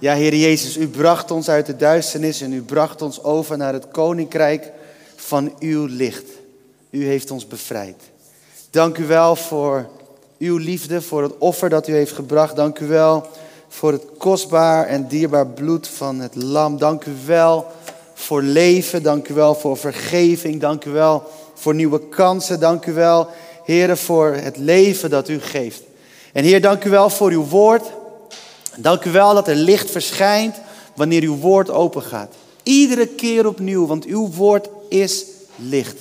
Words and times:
Ja, 0.00 0.14
Heer 0.14 0.34
Jezus, 0.34 0.76
u 0.76 0.88
bracht 0.88 1.30
ons 1.30 1.48
uit 1.48 1.66
de 1.66 1.76
duisternis 1.76 2.40
en 2.40 2.52
u 2.52 2.62
bracht 2.62 3.02
ons 3.02 3.22
over 3.22 3.56
naar 3.56 3.72
het 3.72 3.88
koninkrijk 3.88 4.72
van 5.16 5.52
uw 5.58 5.86
licht. 5.86 6.24
U 6.90 7.06
heeft 7.06 7.30
ons 7.30 7.46
bevrijd. 7.46 7.96
Dank 8.70 8.98
u 8.98 9.06
wel 9.06 9.36
voor 9.36 9.88
uw 10.38 10.56
liefde, 10.56 11.02
voor 11.02 11.22
het 11.22 11.38
offer 11.38 11.68
dat 11.68 11.88
u 11.88 11.92
heeft 11.92 12.12
gebracht. 12.12 12.56
Dank 12.56 12.78
u 12.78 12.86
wel 12.86 13.26
voor 13.68 13.92
het 13.92 14.04
kostbaar 14.18 14.86
en 14.86 15.06
dierbaar 15.06 15.46
bloed 15.46 15.88
van 15.88 16.20
het 16.20 16.34
lam. 16.34 16.78
Dank 16.78 17.04
u 17.04 17.12
wel 17.26 17.66
voor 18.14 18.42
leven. 18.42 19.02
Dank 19.02 19.28
u 19.28 19.34
wel 19.34 19.54
voor 19.54 19.76
vergeving. 19.76 20.60
Dank 20.60 20.84
u 20.84 20.90
wel 20.90 21.22
voor 21.54 21.74
nieuwe 21.74 22.08
kansen. 22.08 22.60
Dank 22.60 22.86
u 22.86 22.92
wel, 22.92 23.28
Heer, 23.64 23.96
voor 23.96 24.34
het 24.34 24.56
leven 24.56 25.10
dat 25.10 25.28
u 25.28 25.40
geeft. 25.40 25.82
En 26.32 26.44
Heer, 26.44 26.60
dank 26.60 26.84
u 26.84 26.90
wel 26.90 27.10
voor 27.10 27.30
uw 27.30 27.44
woord. 27.44 27.98
Dank 28.76 29.04
u 29.04 29.10
wel 29.10 29.34
dat 29.34 29.48
er 29.48 29.54
licht 29.54 29.90
verschijnt 29.90 30.60
wanneer 30.94 31.22
uw 31.22 31.36
woord 31.36 31.70
open 31.70 32.02
gaat. 32.02 32.34
Iedere 32.62 33.06
keer 33.06 33.46
opnieuw, 33.46 33.86
want 33.86 34.04
uw 34.04 34.30
woord 34.30 34.68
is 34.88 35.24
licht. 35.56 35.96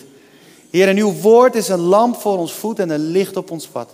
Heer, 0.69 0.87
en 0.87 0.97
uw 0.97 1.13
woord 1.13 1.55
is 1.55 1.67
een 1.67 1.79
lamp 1.79 2.15
voor 2.15 2.37
ons 2.37 2.53
voet 2.53 2.79
en 2.79 2.89
een 2.89 3.05
licht 3.11 3.37
op 3.37 3.51
ons 3.51 3.67
pad. 3.67 3.89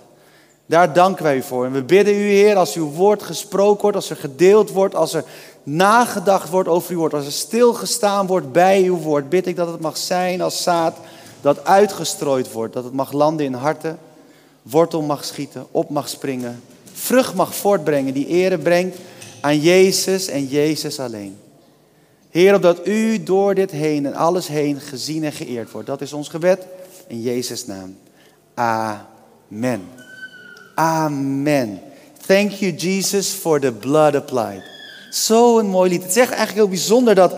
Daar 0.66 0.93
danken 0.93 1.23
wij 1.23 1.38
u 1.38 1.41
voor. 1.41 1.66
En 1.66 1.71
we 1.71 1.83
bidden 1.83 2.13
u, 2.13 2.30
Heer, 2.30 2.55
als 2.55 2.73
uw 2.73 2.91
woord 2.91 3.23
gesproken 3.23 3.81
wordt, 3.81 3.97
als 3.97 4.09
er 4.09 4.16
gedeeld 4.16 4.71
wordt, 4.71 4.95
als 4.95 5.13
er 5.13 5.23
nagedacht 5.63 6.49
wordt 6.49 6.69
over 6.69 6.91
uw 6.91 6.97
woord, 6.97 7.13
als 7.13 7.25
er 7.25 7.31
stilgestaan 7.31 8.27
wordt 8.27 8.52
bij 8.52 8.83
uw 8.83 8.97
woord, 8.97 9.30
bid 9.30 9.47
ik 9.47 9.55
dat 9.55 9.67
het 9.67 9.80
mag 9.80 9.97
zijn 9.97 10.41
als 10.41 10.63
zaad 10.63 10.97
dat 11.41 11.66
uitgestrooid 11.66 12.52
wordt, 12.52 12.73
dat 12.73 12.83
het 12.83 12.94
mag 12.94 13.11
landen 13.11 13.45
in 13.45 13.53
harten, 13.53 13.99
wortel 14.61 15.02
mag 15.02 15.25
schieten, 15.25 15.66
op 15.71 15.89
mag 15.89 16.09
springen, 16.09 16.61
vrucht 16.95 17.34
mag 17.34 17.55
voortbrengen, 17.55 18.13
die 18.13 18.27
ere 18.27 18.58
brengt 18.58 18.98
aan 19.41 19.59
Jezus 19.59 20.27
en 20.27 20.45
Jezus 20.45 20.99
alleen. 20.99 21.38
Heer, 22.30 22.55
opdat 22.55 22.88
u 22.88 23.23
door 23.23 23.56
dit 23.56 23.72
heen 23.72 24.06
en 24.06 24.14
alles 24.14 24.47
heen 24.47 24.80
gezien 24.80 25.23
en 25.23 25.31
geëerd 25.31 25.72
wordt. 25.72 25.88
Dat 25.88 26.02
is 26.02 26.14
ons 26.14 26.28
gebed 26.28 26.66
in 27.08 27.22
Jezus' 27.22 27.66
naam. 27.66 27.97
Amen. 28.53 29.81
Amen. 30.75 31.81
Thank 32.25 32.52
you, 32.52 32.72
Jesus, 32.72 33.30
for 33.30 33.59
the 33.59 33.72
blood 33.72 34.16
applied. 34.16 34.64
Zo'n 35.09 35.66
mooi 35.66 35.89
lied. 35.89 36.03
Het 36.03 36.09
echt 36.09 36.17
eigenlijk 36.17 36.53
heel 36.53 36.67
bijzonder 36.67 37.16
dat. 37.16 37.36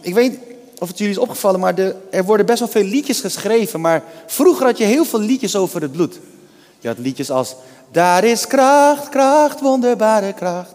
Ik, 0.00 0.14
weet 0.14 0.38
of 0.78 0.88
het 0.88 0.98
jullie 0.98 1.12
is 1.12 1.18
opgevallen, 1.18 1.60
maar 1.60 1.78
er 2.10 2.24
worden 2.24 2.46
best 2.46 2.58
wel 2.58 2.68
veel 2.68 2.84
liedjes 2.84 3.20
geschreven. 3.20 3.80
Maar 3.80 4.04
vroeger 4.26 4.66
had 4.66 4.78
je 4.78 4.84
heel 4.84 5.04
veel 5.04 5.20
liedjes 5.20 5.56
over 5.56 5.82
het 5.82 5.92
bloed. 5.92 6.18
Je 6.78 6.88
had 6.88 6.98
liedjes 6.98 7.30
als. 7.30 7.54
Daar 7.90 8.24
is 8.24 8.46
kracht, 8.46 9.08
kracht, 9.08 9.60
wonderbare 9.60 10.32
kracht. 10.32 10.74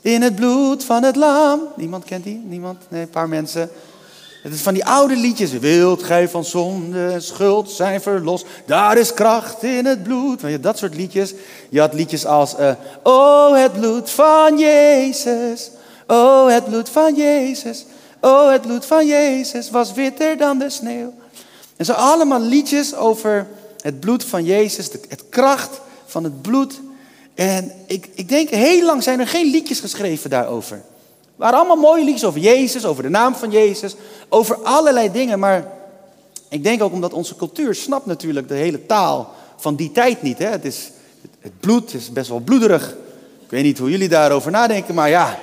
In 0.00 0.22
het 0.22 0.34
bloed 0.34 0.84
van 0.84 1.02
het 1.02 1.16
lam. 1.16 1.60
Niemand 1.76 2.04
kent 2.04 2.24
die? 2.24 2.42
Niemand? 2.44 2.82
Nee, 2.88 3.02
een 3.02 3.10
paar 3.10 3.28
mensen. 3.28 3.70
Het 4.42 4.54
is 4.54 4.60
van 4.60 4.74
die 4.74 4.84
oude 4.84 5.16
liedjes. 5.16 5.52
Wilt 5.52 6.02
gij 6.02 6.28
van 6.28 6.44
zonde 6.44 7.08
en 7.12 7.22
schuld 7.22 7.70
zijn 7.70 8.00
verlost. 8.00 8.46
Daar 8.66 8.96
is 8.96 9.14
kracht 9.14 9.62
in 9.62 9.84
het 9.84 10.02
bloed. 10.02 10.40
je, 10.40 10.60
dat 10.60 10.78
soort 10.78 10.94
liedjes. 10.94 11.34
Je 11.68 11.80
had 11.80 11.94
liedjes 11.94 12.26
als. 12.26 12.54
Uh, 12.58 12.70
oh, 13.02 13.56
het 13.56 13.72
bloed 13.72 14.10
van 14.10 14.58
Jezus. 14.58 15.70
Oh, 16.06 16.48
het 16.48 16.64
bloed 16.64 16.88
van 16.88 17.14
Jezus. 17.14 17.84
Oh, 18.20 18.50
het 18.50 18.62
bloed 18.62 18.86
van 18.86 19.06
Jezus 19.06 19.70
was 19.70 19.92
witter 19.92 20.36
dan 20.36 20.58
de 20.58 20.70
sneeuw. 20.70 21.14
En 21.76 21.84
zo 21.84 21.92
allemaal 21.92 22.40
liedjes 22.40 22.94
over 22.94 23.46
het 23.80 24.00
bloed 24.00 24.24
van 24.24 24.44
Jezus. 24.44 24.90
Het 25.08 25.24
kracht 25.28 25.80
van 26.16 26.24
het 26.24 26.42
bloed. 26.42 26.80
En 27.34 27.72
ik, 27.86 28.08
ik 28.14 28.28
denk, 28.28 28.48
heel 28.48 28.84
lang 28.84 29.02
zijn 29.02 29.20
er 29.20 29.26
geen 29.26 29.50
liedjes 29.50 29.80
geschreven 29.80 30.30
daarover. 30.30 30.76
Het 30.76 31.36
waren 31.36 31.58
allemaal 31.58 31.76
mooie 31.76 32.04
liedjes 32.04 32.24
over 32.24 32.40
Jezus, 32.40 32.84
over 32.84 33.02
de 33.02 33.08
naam 33.08 33.34
van 33.34 33.50
Jezus, 33.50 33.94
over 34.28 34.56
allerlei 34.62 35.12
dingen. 35.12 35.38
Maar 35.38 35.72
ik 36.48 36.64
denk 36.64 36.82
ook 36.82 36.92
omdat 36.92 37.12
onze 37.12 37.36
cultuur 37.36 37.74
snapt 37.74 38.06
natuurlijk 38.06 38.48
de 38.48 38.54
hele 38.54 38.86
taal 38.86 39.30
van 39.56 39.76
die 39.76 39.92
tijd 39.92 40.22
niet. 40.22 40.38
Hè? 40.38 40.46
Het, 40.46 40.64
is, 40.64 40.90
het 41.40 41.60
bloed 41.60 41.94
is 41.94 42.12
best 42.12 42.28
wel 42.28 42.40
bloederig. 42.40 42.96
Ik 43.44 43.50
weet 43.50 43.64
niet 43.64 43.78
hoe 43.78 43.90
jullie 43.90 44.08
daarover 44.08 44.50
nadenken, 44.50 44.94
maar 44.94 45.08
ja. 45.08 45.38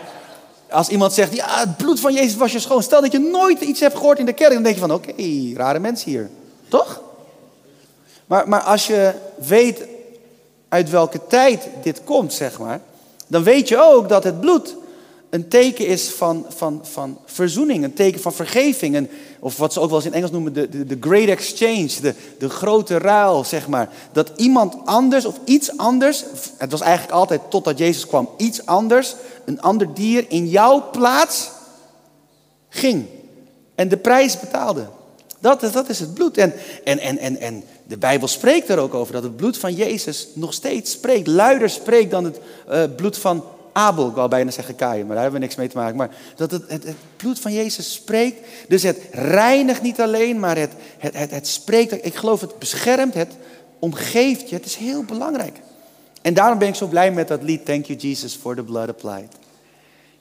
Als 0.70 0.90
iemand 0.90 1.14
zegt, 1.14 1.36
ja, 1.36 1.60
het 1.60 1.78
bloed 1.78 2.00
van 2.00 2.14
Jezus 2.14 2.36
was 2.36 2.52
je 2.52 2.60
schoon. 2.60 2.84
Stel 2.84 3.02
dat 3.02 3.12
je 3.12 3.20
nooit 3.20 3.62
iets 3.62 3.80
hebt 3.80 3.96
gehoord 3.96 4.20
in 4.20 4.26
de 4.26 4.34
kerk, 4.34 4.54
dan 4.54 4.64
denk 4.64 4.76
je 4.76 4.82
van, 4.82 4.94
oké, 4.94 5.14
rare 5.56 5.80
mensen 5.80 6.12
hier. 6.12 6.30
Toch? 6.68 7.02
Maar, 8.26 8.48
maar 8.50 8.62
als 8.62 8.88
je 8.88 9.14
weet 9.38 9.92
uit 10.74 10.90
welke 10.90 11.20
tijd 11.28 11.68
dit 11.84 12.02
komt, 12.04 12.34
zeg 12.34 12.60
maar, 12.60 12.82
dan 13.28 13.44
weet 13.44 13.68
je 13.68 13.82
ook 13.82 14.10
dat 14.10 14.24
het 14.24 14.40
bloed 14.40 14.76
een 15.30 15.48
teken 15.48 15.88
is 15.88 16.10
van, 16.10 16.46
van, 16.50 16.80
van 16.84 17.18
verzoening, 17.26 17.84
een 17.84 17.94
teken 17.94 18.22
van 18.22 18.34
vergeving. 18.34 18.96
En, 18.96 19.10
of 19.40 19.58
wat 19.58 19.74
ze 19.74 19.80
ook 19.80 19.90
wel 19.90 19.98
eens 19.98 20.08
in 20.08 20.14
Engels 20.14 20.32
noemen, 20.32 20.54
de, 20.54 20.70
de, 20.70 20.86
de 20.86 20.98
great 21.00 21.28
exchange, 21.28 22.02
de, 22.02 22.14
de 22.40 22.50
grote 22.50 22.98
ruil, 22.98 23.44
zeg 23.44 23.68
maar. 23.68 23.90
Dat 24.12 24.32
iemand 24.36 24.76
anders 24.86 25.26
of 25.26 25.36
iets 25.46 25.78
anders, 25.78 26.24
het 26.58 26.72
was 26.72 26.82
eigenlijk 26.82 27.14
altijd 27.14 27.42
totdat 27.50 27.78
Jezus 27.78 28.08
kwam, 28.08 28.30
iets 28.38 28.66
anders, 28.66 29.16
een 29.46 29.62
ander 29.62 29.94
dier 29.94 30.26
in 30.28 30.50
jouw 30.50 30.90
plaats 30.92 31.50
ging. 32.70 33.06
En 33.76 33.88
de 33.88 33.98
prijs 33.98 34.40
betaalde. 34.40 34.86
Dat 35.40 35.64
is, 35.64 35.72
dat 35.72 35.90
is 35.90 36.00
het 36.00 36.14
bloed. 36.14 36.38
En, 36.38 36.54
en, 36.84 37.00
en, 37.00 37.18
en, 37.18 37.38
en 37.40 37.64
de 37.84 37.98
Bijbel 37.98 38.28
spreekt 38.28 38.70
er 38.70 38.78
ook 38.78 38.94
over 38.94 39.14
dat 39.14 39.24
het 39.24 39.36
bloed 39.36 39.58
van 39.58 39.74
Jezus 39.74 40.28
nog 40.34 40.54
steeds 40.54 40.92
spreekt. 40.92 41.28
Luider 41.28 41.70
spreekt 41.70 42.12
dan 42.12 42.24
het 42.24 42.40
uh, 42.70 42.84
bloed 42.96 43.18
van 43.18 43.44
Abel, 43.74 44.08
ik 44.08 44.16
wou 44.16 44.30
bijna 44.30 44.52
zeggen 44.52 44.76
Kain, 44.76 45.06
maar 45.06 45.16
daar 45.16 45.24
hebben 45.24 45.40
we 45.40 45.46
niks 45.46 45.56
mee 45.58 45.68
te 45.68 45.78
maken. 45.78 45.96
Maar 45.96 46.16
dat 46.36 46.52
het, 46.52 46.64
het, 46.68 46.96
bloed 47.16 47.40
van 47.40 47.54
Jezus 47.54 47.94
spreekt. 47.94 48.48
Dus 48.68 48.84
het 48.84 49.00
reinigt 49.12 49.82
niet 49.82 50.02
alleen, 50.02 50.40
maar 50.40 50.58
het, 50.58 50.72
het, 50.98 51.32
het 51.32 51.48
spreekt. 51.48 52.06
Ik 52.06 52.16
geloof 52.16 52.42
het 52.42 52.60
beschermt, 52.60 53.14
het 53.14 53.32
omgeeft 53.80 54.50
je. 54.50 54.56
Het 54.56 54.66
is 54.66 54.76
heel 54.76 55.04
belangrijk. 55.04 55.60
En 56.22 56.34
daarom 56.34 56.58
ben 56.58 56.68
ik 56.68 56.76
zo 56.76 56.88
blij 56.88 57.12
met 57.12 57.28
dat 57.28 57.44
lied 57.44 57.66
Thank 57.66 57.86
You 57.86 58.00
Jesus 58.00 58.36
for 58.36 58.56
the 58.56 58.64
Blood 58.64 58.90
Applied. 58.90 59.36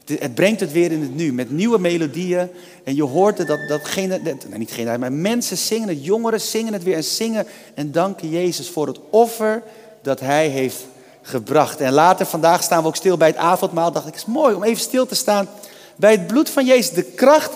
Het 0.05 0.35
brengt 0.35 0.61
het 0.61 0.73
weer 0.73 0.93
in 0.93 1.01
het 1.01 1.15
nu, 1.15 1.33
met 1.33 1.51
nieuwe 1.51 1.79
melodieën. 1.79 2.49
En 2.85 2.95
je 2.95 3.03
hoort 3.03 3.39
het, 3.39 3.47
dat, 3.47 3.59
dat 3.69 3.95
nee, 3.95 4.19
niet 4.57 4.71
geen, 4.71 5.01
maar 5.01 5.13
mensen 5.13 5.57
zingen 5.57 5.89
het, 5.89 6.05
jongeren 6.05 6.41
zingen 6.41 6.73
het 6.73 6.83
weer 6.83 6.97
en 6.97 7.05
zingen 7.05 7.47
en 7.75 7.93
danken 7.93 8.31
Jezus 8.31 8.69
voor 8.69 8.87
het 8.87 8.99
offer 9.11 9.63
dat 10.03 10.21
Hij 10.21 10.49
heeft 10.49 10.87
gebracht. 11.23 11.81
En 11.81 11.93
later 11.93 12.27
vandaag 12.27 12.63
staan 12.63 12.83
we 12.83 12.89
ook 12.89 12.97
stil 12.97 13.17
bij 13.17 13.29
het 13.29 13.37
avondmaal. 13.37 13.93
Dacht 13.93 14.07
ik, 14.07 14.15
het 14.15 14.23
is 14.23 14.35
mooi 14.35 14.55
om 14.55 14.63
even 14.63 14.83
stil 14.83 15.07
te 15.07 15.15
staan 15.15 15.49
bij 15.97 16.11
het 16.11 16.27
bloed 16.27 16.51
van 16.51 16.67
Jezus. 16.67 16.91
De 16.91 17.03
kracht 17.03 17.53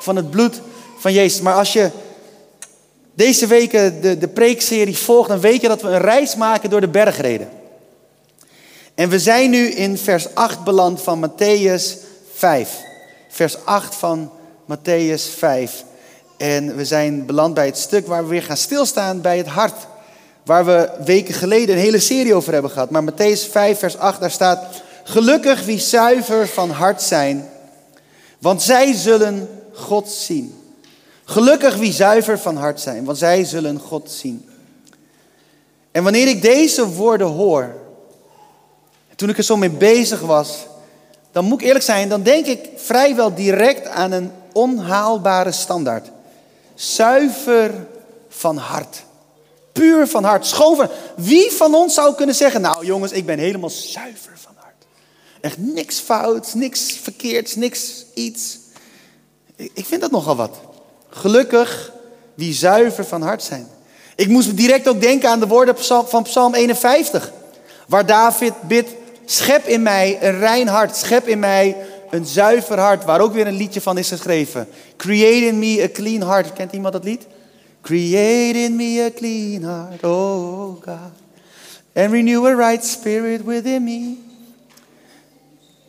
van 0.00 0.16
het 0.16 0.30
bloed 0.30 0.60
van 0.98 1.12
Jezus. 1.12 1.40
Maar 1.40 1.54
als 1.54 1.72
je 1.72 1.90
deze 3.14 3.46
weken 3.46 4.00
de, 4.00 4.18
de 4.18 4.28
preekserie 4.28 4.98
volgt, 4.98 5.28
dan 5.28 5.40
weet 5.40 5.60
je 5.60 5.68
dat 5.68 5.82
we 5.82 5.88
een 5.88 6.00
reis 6.00 6.36
maken 6.36 6.70
door 6.70 6.80
de 6.80 6.88
bergreden. 6.88 7.48
En 8.98 9.08
we 9.08 9.18
zijn 9.18 9.50
nu 9.50 9.70
in 9.70 9.98
vers 9.98 10.34
8 10.34 10.64
beland 10.64 11.02
van 11.02 11.30
Matthäus 11.30 11.82
5. 12.34 12.80
Vers 13.28 13.64
8 13.64 13.94
van 13.94 14.30
Matthäus 14.64 15.22
5. 15.36 15.84
En 16.36 16.76
we 16.76 16.84
zijn 16.84 17.26
beland 17.26 17.54
bij 17.54 17.66
het 17.66 17.78
stuk 17.78 18.06
waar 18.06 18.22
we 18.22 18.28
weer 18.28 18.42
gaan 18.42 18.56
stilstaan 18.56 19.20
bij 19.20 19.36
het 19.36 19.46
hart 19.46 19.86
Waar 20.44 20.64
we 20.64 20.90
weken 21.04 21.34
geleden 21.34 21.74
een 21.74 21.80
hele 21.80 21.98
serie 21.98 22.34
over 22.34 22.52
hebben 22.52 22.70
gehad. 22.70 22.90
Maar 22.90 23.04
Matthäus 23.12 23.50
5, 23.50 23.78
vers 23.78 23.96
8, 23.96 24.20
daar 24.20 24.30
staat: 24.30 24.64
Gelukkig 25.04 25.64
wie 25.64 25.78
zuiver 25.78 26.48
van 26.48 26.70
hart 26.70 27.02
zijn, 27.02 27.48
want 28.38 28.62
zij 28.62 28.92
zullen 28.92 29.48
God 29.72 30.10
zien. 30.10 30.54
Gelukkig 31.24 31.76
wie 31.76 31.92
zuiver 31.92 32.38
van 32.38 32.56
hart 32.56 32.80
zijn, 32.80 33.04
want 33.04 33.18
zij 33.18 33.44
zullen 33.44 33.78
God 33.78 34.10
zien. 34.10 34.48
En 35.90 36.02
wanneer 36.02 36.28
ik 36.28 36.42
deze 36.42 36.88
woorden 36.88 37.26
hoor, 37.26 37.77
toen 39.18 39.28
ik 39.28 39.38
er 39.38 39.44
zo 39.44 39.56
mee 39.56 39.70
bezig 39.70 40.20
was, 40.20 40.66
dan 41.32 41.44
moet 41.44 41.60
ik 41.60 41.66
eerlijk 41.66 41.84
zijn, 41.84 42.08
dan 42.08 42.22
denk 42.22 42.46
ik 42.46 42.68
vrijwel 42.76 43.34
direct 43.34 43.86
aan 43.86 44.12
een 44.12 44.30
onhaalbare 44.52 45.52
standaard. 45.52 46.10
Zuiver 46.74 47.86
van 48.28 48.56
hart 48.56 49.06
puur 49.78 50.06
van 50.06 50.24
hart, 50.24 50.46
schoon 50.46 50.76
van 50.76 50.88
Wie 51.16 51.50
van 51.50 51.74
ons 51.74 51.94
zou 51.94 52.14
kunnen 52.14 52.34
zeggen, 52.34 52.60
nou 52.60 52.86
jongens, 52.86 53.12
ik 53.12 53.26
ben 53.26 53.38
helemaal 53.38 53.70
zuiver 53.70 54.32
van 54.34 54.52
hart. 54.56 54.86
Echt 55.40 55.58
niks 55.58 55.98
fouts, 55.98 56.54
niks 56.54 56.92
verkeerds, 57.02 57.54
niks 57.54 58.04
iets. 58.14 58.58
Ik 59.56 59.84
vind 59.84 60.00
dat 60.00 60.10
nogal 60.10 60.36
wat. 60.36 60.56
Gelukkig 61.08 61.92
wie 62.34 62.52
zuiver 62.52 63.04
van 63.04 63.22
hart 63.22 63.42
zijn. 63.42 63.68
Ik 64.16 64.28
moest 64.28 64.56
direct 64.56 64.88
ook 64.88 65.00
denken 65.00 65.28
aan 65.28 65.40
de 65.40 65.46
woorden 65.46 65.76
van 66.08 66.22
Psalm 66.22 66.54
51. 66.54 67.32
Waar 67.88 68.06
David 68.06 68.52
bidt, 68.62 68.90
schep 69.30 69.66
in 69.66 69.82
mij 69.82 70.18
een 70.20 70.38
rein 70.38 70.68
hart, 70.68 70.96
schep 70.96 71.28
in 71.28 71.38
mij 71.38 71.76
een 72.10 72.26
zuiver 72.26 72.78
hart. 72.78 73.04
Waar 73.04 73.20
ook 73.20 73.32
weer 73.32 73.46
een 73.46 73.56
liedje 73.56 73.80
van 73.80 73.98
is 73.98 74.08
geschreven. 74.08 74.68
Create 74.96 75.46
in 75.46 75.58
me 75.58 75.82
a 75.82 75.88
clean 75.92 76.22
heart. 76.22 76.52
Kent 76.52 76.72
iemand 76.72 76.92
dat 76.92 77.04
lied? 77.04 77.26
Create 77.82 78.58
in 78.58 78.76
me 78.76 79.04
a 79.06 79.10
clean 79.18 79.62
heart, 79.62 80.04
oh 80.04 80.82
God, 80.82 81.12
and 81.94 82.12
renew 82.12 82.46
a 82.46 82.54
right 82.54 82.84
spirit 82.84 83.44
within 83.44 83.84
me. 83.84 84.16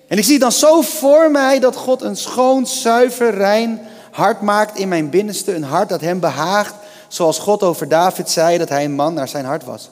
En 0.08 0.18
ik 0.18 0.24
zie 0.24 0.40
dan 0.40 0.52
zo 0.52 0.82
voor 0.82 1.32
mij 1.32 1.60
dat 1.60 1.76
God 1.76 2.02
een 2.02 2.16
schoon, 2.16 2.68
zuiver, 2.68 3.34
rein 3.34 3.80
hart 4.12 4.42
maakt 4.42 4.78
in 4.78 4.88
mijn 4.88 5.10
binnenste. 5.10 5.56
Een 5.56 5.64
hart 5.64 5.90
dat 5.90 6.02
hem 6.02 6.20
behaagt, 6.20 6.74
zoals 7.08 7.40
God 7.40 7.64
over 7.64 7.88
David 7.88 8.30
zei 8.30 8.58
dat 8.58 8.70
hij 8.70 8.84
een 8.84 8.96
man 8.96 9.14
naar 9.14 9.28
zijn 9.28 9.46
hart 9.46 9.64
was. 9.64 9.90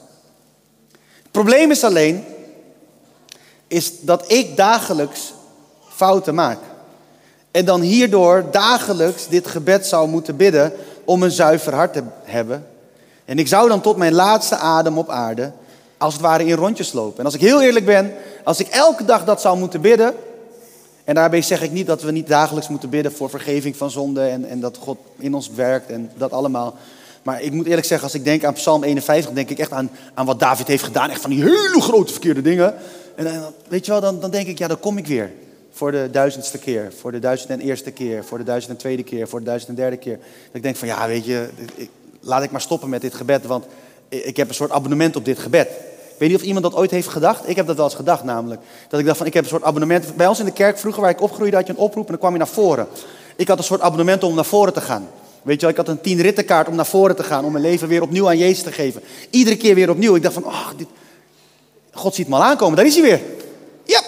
Het 1.21 1.31
probleem 1.31 1.71
is 1.71 1.83
alleen, 1.83 2.23
is 3.67 4.01
dat 4.01 4.31
ik 4.31 4.57
dagelijks 4.57 5.33
fouten 5.89 6.35
maak. 6.35 6.59
En 7.51 7.65
dan 7.65 7.81
hierdoor 7.81 8.45
dagelijks 8.51 9.27
dit 9.27 9.47
gebed 9.47 9.85
zou 9.85 10.07
moeten 10.07 10.35
bidden 10.35 10.73
om 11.05 11.23
een 11.23 11.31
zuiver 11.31 11.73
hart 11.73 11.93
te 11.93 12.03
hebben. 12.23 12.67
En 13.25 13.39
ik 13.39 13.47
zou 13.47 13.69
dan 13.69 13.81
tot 13.81 13.97
mijn 13.97 14.13
laatste 14.13 14.55
adem 14.55 14.97
op 14.97 15.09
aarde 15.09 15.51
als 15.97 16.13
het 16.13 16.21
ware 16.21 16.45
in 16.45 16.55
rondjes 16.55 16.93
lopen. 16.93 17.19
En 17.19 17.25
als 17.25 17.33
ik 17.33 17.41
heel 17.41 17.61
eerlijk 17.61 17.85
ben, 17.85 18.13
als 18.43 18.59
ik 18.59 18.67
elke 18.67 19.05
dag 19.05 19.25
dat 19.25 19.41
zou 19.41 19.57
moeten 19.57 19.81
bidden. 19.81 20.13
En 21.03 21.15
daarbij 21.15 21.41
zeg 21.41 21.61
ik 21.61 21.71
niet 21.71 21.87
dat 21.87 22.01
we 22.01 22.11
niet 22.11 22.27
dagelijks 22.27 22.69
moeten 22.69 22.89
bidden 22.89 23.11
voor 23.11 23.29
vergeving 23.29 23.77
van 23.77 23.91
zonde 23.91 24.21
en, 24.21 24.45
en 24.45 24.59
dat 24.59 24.77
God 24.77 24.97
in 25.17 25.33
ons 25.33 25.49
werkt 25.55 25.89
en 25.89 26.11
dat 26.17 26.31
allemaal. 26.31 26.75
Maar 27.23 27.41
ik 27.41 27.51
moet 27.51 27.65
eerlijk 27.65 27.87
zeggen, 27.87 28.07
als 28.07 28.17
ik 28.17 28.23
denk 28.23 28.43
aan 28.43 28.53
Psalm 28.53 28.83
51, 28.83 29.31
denk 29.31 29.49
ik 29.49 29.59
echt 29.59 29.71
aan, 29.71 29.89
aan 30.13 30.25
wat 30.25 30.39
David 30.39 30.67
heeft 30.67 30.83
gedaan. 30.83 31.09
Echt 31.09 31.21
van 31.21 31.29
die 31.29 31.43
hele 31.43 31.81
grote 31.81 32.11
verkeerde 32.11 32.41
dingen. 32.41 32.75
En, 33.17 33.25
en 33.25 33.43
weet 33.67 33.85
je 33.85 33.91
wel, 33.91 34.01
dan, 34.01 34.19
dan 34.19 34.31
denk 34.31 34.47
ik, 34.47 34.57
ja, 34.57 34.67
dan 34.67 34.79
kom 34.79 34.97
ik 34.97 35.07
weer. 35.07 35.31
Voor 35.71 35.91
de 35.91 36.09
duizendste 36.11 36.57
keer, 36.57 36.93
voor 36.99 37.11
de 37.11 37.19
duizend 37.19 37.49
en 37.49 37.59
eerste 37.59 37.91
keer, 37.91 38.23
voor 38.23 38.37
de 38.37 38.43
duizend 38.43 38.71
en 38.71 38.77
tweede 38.77 39.03
keer, 39.03 39.27
voor 39.27 39.39
de 39.39 39.45
duizend 39.45 39.69
en 39.69 39.75
derde 39.75 39.97
keer. 39.97 40.17
Dat 40.17 40.55
ik 40.55 40.63
denk 40.63 40.75
van, 40.75 40.87
ja, 40.87 41.07
weet 41.07 41.25
je, 41.25 41.49
ik, 41.75 41.89
laat 42.19 42.43
ik 42.43 42.51
maar 42.51 42.61
stoppen 42.61 42.89
met 42.89 43.01
dit 43.01 43.13
gebed, 43.13 43.45
want 43.45 43.65
ik 44.09 44.37
heb 44.37 44.49
een 44.49 44.55
soort 44.55 44.71
abonnement 44.71 45.15
op 45.15 45.25
dit 45.25 45.39
gebed. 45.39 45.67
Weet 46.17 46.29
niet 46.29 46.37
of 46.37 46.43
iemand 46.43 46.63
dat 46.63 46.75
ooit 46.75 46.91
heeft 46.91 47.07
gedacht. 47.07 47.49
Ik 47.49 47.55
heb 47.55 47.67
dat 47.67 47.75
wel 47.75 47.85
eens 47.85 47.95
gedacht 47.95 48.23
namelijk. 48.23 48.61
Dat 48.89 48.99
ik 48.99 49.05
dacht 49.05 49.17
van, 49.17 49.27
ik 49.27 49.33
heb 49.33 49.43
een 49.43 49.49
soort 49.49 49.63
abonnement. 49.63 50.15
Bij 50.15 50.27
ons 50.27 50.39
in 50.39 50.45
de 50.45 50.51
kerk 50.51 50.77
vroeger, 50.77 51.01
waar 51.01 51.11
ik 51.11 51.21
opgroeide, 51.21 51.55
had 51.55 51.67
je 51.67 51.73
een 51.73 51.79
oproep 51.79 52.03
en 52.03 52.09
dan 52.09 52.19
kwam 52.19 52.31
je 52.31 52.37
naar 52.37 52.47
voren. 52.47 52.87
Ik 53.35 53.47
had 53.47 53.57
een 53.57 53.63
soort 53.63 53.81
abonnement 53.81 54.23
om 54.23 54.35
naar 54.35 54.45
voren 54.45 54.73
te 54.73 54.81
gaan. 54.81 55.07
Weet 55.41 55.55
je 55.55 55.61
wel, 55.61 55.69
ik 55.69 55.77
had 55.77 55.87
een 55.87 56.01
tien 56.01 56.21
rittenkaart 56.21 56.67
om 56.67 56.75
naar 56.75 56.85
voren 56.85 57.15
te 57.15 57.23
gaan. 57.23 57.45
Om 57.45 57.51
mijn 57.51 57.63
leven 57.63 57.87
weer 57.87 58.01
opnieuw 58.01 58.27
aan 58.27 58.37
Jezus 58.37 58.63
te 58.63 58.71
geven. 58.71 59.01
Iedere 59.29 59.57
keer 59.57 59.75
weer 59.75 59.89
opnieuw. 59.89 60.15
Ik 60.15 60.21
dacht 60.21 60.33
van, 60.33 60.45
oh, 60.45 60.69
dit... 60.77 60.87
God 61.97 62.15
ziet 62.15 62.27
me 62.27 62.35
al 62.35 62.43
aankomen. 62.43 62.75
Daar 62.75 62.85
is 62.85 62.93
hij 62.93 63.03
weer. 63.03 63.21
Ja. 63.83 64.01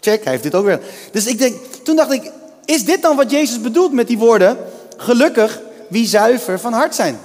Check, 0.00 0.22
hij 0.22 0.32
heeft 0.32 0.42
dit 0.42 0.54
ook 0.54 0.64
weer. 0.64 0.80
Dus 1.12 1.26
ik 1.26 1.38
denk, 1.38 1.56
toen 1.82 1.96
dacht 1.96 2.12
ik, 2.12 2.32
is 2.64 2.84
dit 2.84 3.02
dan 3.02 3.16
wat 3.16 3.30
Jezus 3.30 3.60
bedoelt 3.60 3.92
met 3.92 4.06
die 4.06 4.18
woorden? 4.18 4.56
Gelukkig 4.96 5.60
wie 5.88 6.06
zuiver 6.06 6.60
van 6.60 6.72
hart 6.72 6.94
zijn. 6.94 7.18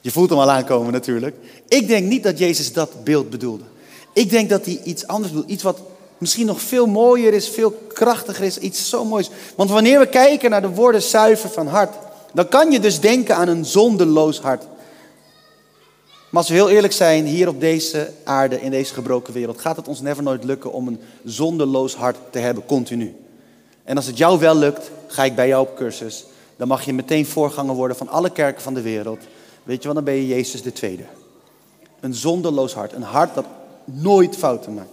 Je 0.00 0.10
voelt 0.10 0.30
hem 0.30 0.38
al 0.38 0.50
aankomen 0.50 0.92
natuurlijk. 0.92 1.36
Ik 1.68 1.88
denk 1.88 2.06
niet 2.06 2.22
dat 2.22 2.38
Jezus 2.38 2.72
dat 2.72 3.04
beeld 3.04 3.30
bedoelde. 3.30 3.64
Ik 4.12 4.30
denk 4.30 4.50
dat 4.50 4.64
hij 4.64 4.80
iets 4.84 5.06
anders 5.06 5.32
bedoelt. 5.32 5.50
Iets 5.50 5.62
wat 5.62 5.78
misschien 6.18 6.46
nog 6.46 6.60
veel 6.60 6.86
mooier 6.86 7.32
is, 7.32 7.48
veel 7.48 7.70
krachtiger 7.92 8.44
is. 8.44 8.58
Iets 8.58 8.88
zo 8.88 9.04
moois. 9.04 9.30
Want 9.56 9.70
wanneer 9.70 9.98
we 9.98 10.06
kijken 10.06 10.50
naar 10.50 10.62
de 10.62 10.68
woorden 10.68 11.02
zuiver 11.02 11.50
van 11.50 11.66
hart, 11.66 11.94
dan 12.32 12.48
kan 12.48 12.70
je 12.72 12.80
dus 12.80 13.00
denken 13.00 13.36
aan 13.36 13.48
een 13.48 13.64
zondeloos 13.64 14.40
hart. 14.40 14.64
Maar 16.30 16.40
als 16.40 16.48
we 16.48 16.54
heel 16.54 16.70
eerlijk 16.70 16.92
zijn, 16.92 17.26
hier 17.26 17.48
op 17.48 17.60
deze 17.60 18.12
aarde, 18.24 18.60
in 18.60 18.70
deze 18.70 18.94
gebroken 18.94 19.32
wereld, 19.32 19.60
gaat 19.60 19.76
het 19.76 19.88
ons 19.88 20.00
never 20.00 20.22
nooit 20.22 20.44
lukken 20.44 20.72
om 20.72 20.86
een 20.86 21.00
zondeloos 21.24 21.94
hart 21.94 22.16
te 22.30 22.38
hebben, 22.38 22.66
continu. 22.66 23.16
En 23.84 23.96
als 23.96 24.06
het 24.06 24.16
jou 24.16 24.38
wel 24.38 24.56
lukt, 24.56 24.90
ga 25.06 25.24
ik 25.24 25.34
bij 25.34 25.48
jou 25.48 25.62
op 25.62 25.76
cursus. 25.76 26.24
Dan 26.56 26.68
mag 26.68 26.84
je 26.84 26.92
meteen 26.92 27.26
voorganger 27.26 27.74
worden 27.74 27.96
van 27.96 28.08
alle 28.08 28.30
kerken 28.30 28.62
van 28.62 28.74
de 28.74 28.80
wereld. 28.80 29.18
Weet 29.62 29.80
je 29.80 29.86
wat, 29.86 29.96
dan 29.96 30.04
ben 30.04 30.14
je 30.14 30.26
Jezus 30.26 30.62
de 30.62 30.72
Tweede. 30.72 31.04
Een 32.00 32.14
zonderloos 32.14 32.74
hart. 32.74 32.92
Een 32.92 33.02
hart 33.02 33.34
dat 33.34 33.44
nooit 33.84 34.36
fouten 34.36 34.74
maakt. 34.74 34.88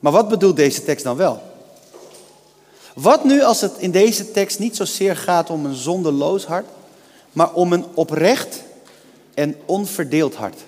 Maar 0.00 0.12
wat 0.12 0.28
bedoelt 0.28 0.56
deze 0.56 0.84
tekst 0.84 1.04
dan 1.04 1.16
wel? 1.16 1.42
Wat 2.94 3.24
nu 3.24 3.42
als 3.42 3.60
het 3.60 3.72
in 3.78 3.90
deze 3.90 4.30
tekst 4.30 4.58
niet 4.58 4.76
zozeer 4.76 5.16
gaat 5.16 5.50
om 5.50 5.64
een 5.64 5.74
zonderloos 5.74 6.46
hart, 6.46 6.66
maar 7.34 7.52
om 7.52 7.72
een 7.72 7.84
oprecht 7.94 8.62
en 9.34 9.56
onverdeeld 9.64 10.34
hart? 10.34 10.60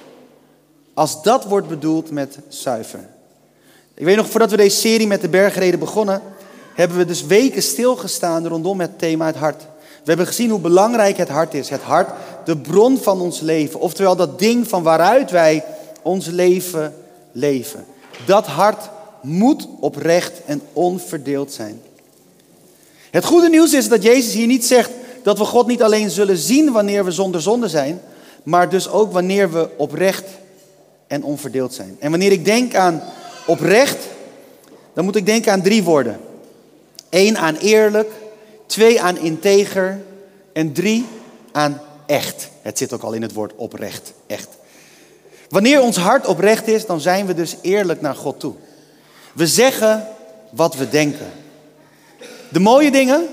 Als 0.95 1.23
dat 1.23 1.45
wordt 1.45 1.69
bedoeld 1.69 2.11
met 2.11 2.39
zuiver. 2.49 3.09
Ik 3.95 4.05
weet 4.05 4.17
nog, 4.17 4.31
voordat 4.31 4.51
we 4.51 4.57
deze 4.57 4.77
serie 4.77 5.07
met 5.07 5.21
de 5.21 5.29
bergreden 5.29 5.79
begonnen, 5.79 6.23
hebben 6.75 6.97
we 6.97 7.05
dus 7.05 7.27
weken 7.27 7.63
stilgestaan 7.63 8.47
rondom 8.47 8.81
het 8.81 8.99
thema 8.99 9.27
het 9.27 9.37
hart. 9.37 9.63
We 10.07 10.13
hebben 10.13 10.27
gezien 10.27 10.51
hoe 10.51 10.61
belangrijk 10.61 11.17
het 11.17 11.29
hart 11.29 11.55
is. 11.55 11.69
Het 11.69 11.81
hart, 11.81 12.11
de 12.45 12.57
bron 12.57 12.99
van 12.99 13.21
ons 13.21 13.41
leven. 13.41 13.81
Oftewel 13.81 14.17
dat 14.17 14.39
ding 14.39 14.69
van 14.69 14.83
waaruit 14.83 15.31
wij 15.31 15.65
ons 16.03 16.27
leven 16.27 16.95
leven. 17.33 17.85
Dat 18.27 18.47
hart 18.47 18.89
moet 19.23 19.69
oprecht 19.81 20.45
en 20.45 20.63
onverdeeld 20.73 21.53
zijn. 21.53 21.81
Het 23.11 23.25
goede 23.25 23.49
nieuws 23.49 23.73
is 23.73 23.89
dat 23.89 24.03
Jezus 24.03 24.33
hier 24.33 24.47
niet 24.47 24.65
zegt 24.65 24.91
dat 25.27 25.39
we 25.39 25.45
God 25.45 25.67
niet 25.67 25.83
alleen 25.83 26.11
zullen 26.11 26.37
zien 26.37 26.73
wanneer 26.73 27.05
we 27.05 27.11
zonder 27.11 27.43
zonde 27.43 27.69
zijn, 27.69 28.01
maar 28.43 28.69
dus 28.69 28.89
ook 28.89 29.13
wanneer 29.13 29.53
we 29.53 29.69
oprecht 29.77 30.25
en 31.07 31.25
onverdeeld 31.25 31.75
zijn. 31.75 31.97
En 32.01 32.11
wanneer 32.11 32.33
ik 32.33 32.45
denk 32.45 32.75
aan 32.75 33.03
oprecht, 33.47 33.99
dan 34.95 35.05
moet 35.05 35.17
ik 35.17 35.27
denken 35.27 35.53
aan 35.53 35.63
drie 35.63 35.83
woorden. 35.83 36.21
Eén 37.11 37.39
aan 37.39 37.57
eerlijk, 37.57 38.11
twee 38.67 39.01
aan 39.01 39.19
integer 39.19 40.01
en 40.53 40.73
drie 40.73 41.07
aan 41.53 41.81
echt. 42.07 42.49
Het 42.63 42.79
zit 42.79 42.93
ook 42.93 43.03
al 43.03 43.13
in 43.13 43.23
het 43.23 43.33
woord 43.33 43.53
oprecht, 43.57 44.13
echt. 44.27 44.49
Wanneer 45.49 45.81
ons 45.81 45.97
hart 45.97 46.27
oprecht 46.27 46.69
is, 46.69 46.87
dan 46.87 47.01
zijn 47.01 47.27
we 47.27 47.35
dus 47.35 47.57
eerlijk 47.63 48.01
naar 48.01 48.15
God 48.15 48.41
toe. 48.41 48.55
We 49.33 49.47
zeggen 49.47 50.07
wat 50.51 50.75
we 50.75 50.89
denken. 50.89 51.31
De 52.49 52.61
mooie 52.61 52.91
dingen, 52.91 53.27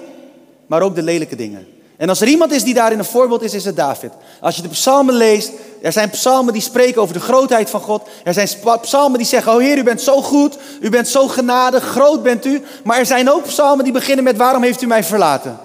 maar 0.68 0.82
ook 0.82 0.96
de 0.96 1.04
lelijke 1.04 1.36
dingen. 1.36 1.72
En 2.04 2.10
als 2.10 2.22
er 2.22 2.28
iemand 2.28 2.52
is 2.52 2.64
die 2.64 2.74
daarin 2.74 3.00
een 3.00 3.06
voorbeeld 3.06 3.42
is, 3.42 3.54
is 3.54 3.66
het 3.66 3.76
David. 3.76 4.12
Als 4.42 4.56
je 4.56 4.62
de 4.62 4.68
psalmen 4.68 5.16
leest, 5.16 5.52
er 5.82 5.92
zijn 5.92 6.10
psalmen 6.10 6.54
die 6.54 6.62
spreken 6.62 7.02
over 7.02 7.14
de 7.14 7.20
grootheid 7.20 7.70
van 7.70 7.82
God. 7.82 8.02
Er 8.24 8.34
zijn 8.34 8.48
psalmen 8.82 9.18
die 9.18 9.28
zeggen, 9.28 9.52
oh 9.52 9.60
Heer, 9.60 9.78
u 9.78 9.84
bent 9.84 10.02
zo 10.02 10.22
goed, 10.22 10.58
u 10.82 10.90
bent 10.90 11.08
zo 11.08 11.28
genadig, 11.28 11.84
groot 11.84 12.24
bent 12.24 12.46
u. 12.46 12.64
Maar 12.84 12.98
er 12.98 13.06
zijn 13.06 13.32
ook 13.32 13.44
psalmen 13.44 13.84
die 13.84 13.94
beginnen 13.94 14.24
met, 14.24 14.38
waarom 14.38 14.64
heeft 14.64 14.82
u 14.82 14.88
mij 14.88 15.04
verlaten? 15.04 15.60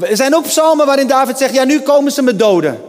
Er 0.00 0.16
zijn 0.16 0.34
ook 0.34 0.44
psalmen 0.44 0.86
waarin 0.86 1.06
David 1.06 1.38
zegt, 1.38 1.54
ja, 1.54 1.64
nu 1.64 1.80
komen 1.80 2.12
ze 2.12 2.22
me 2.22 2.36
doden. 2.36 2.80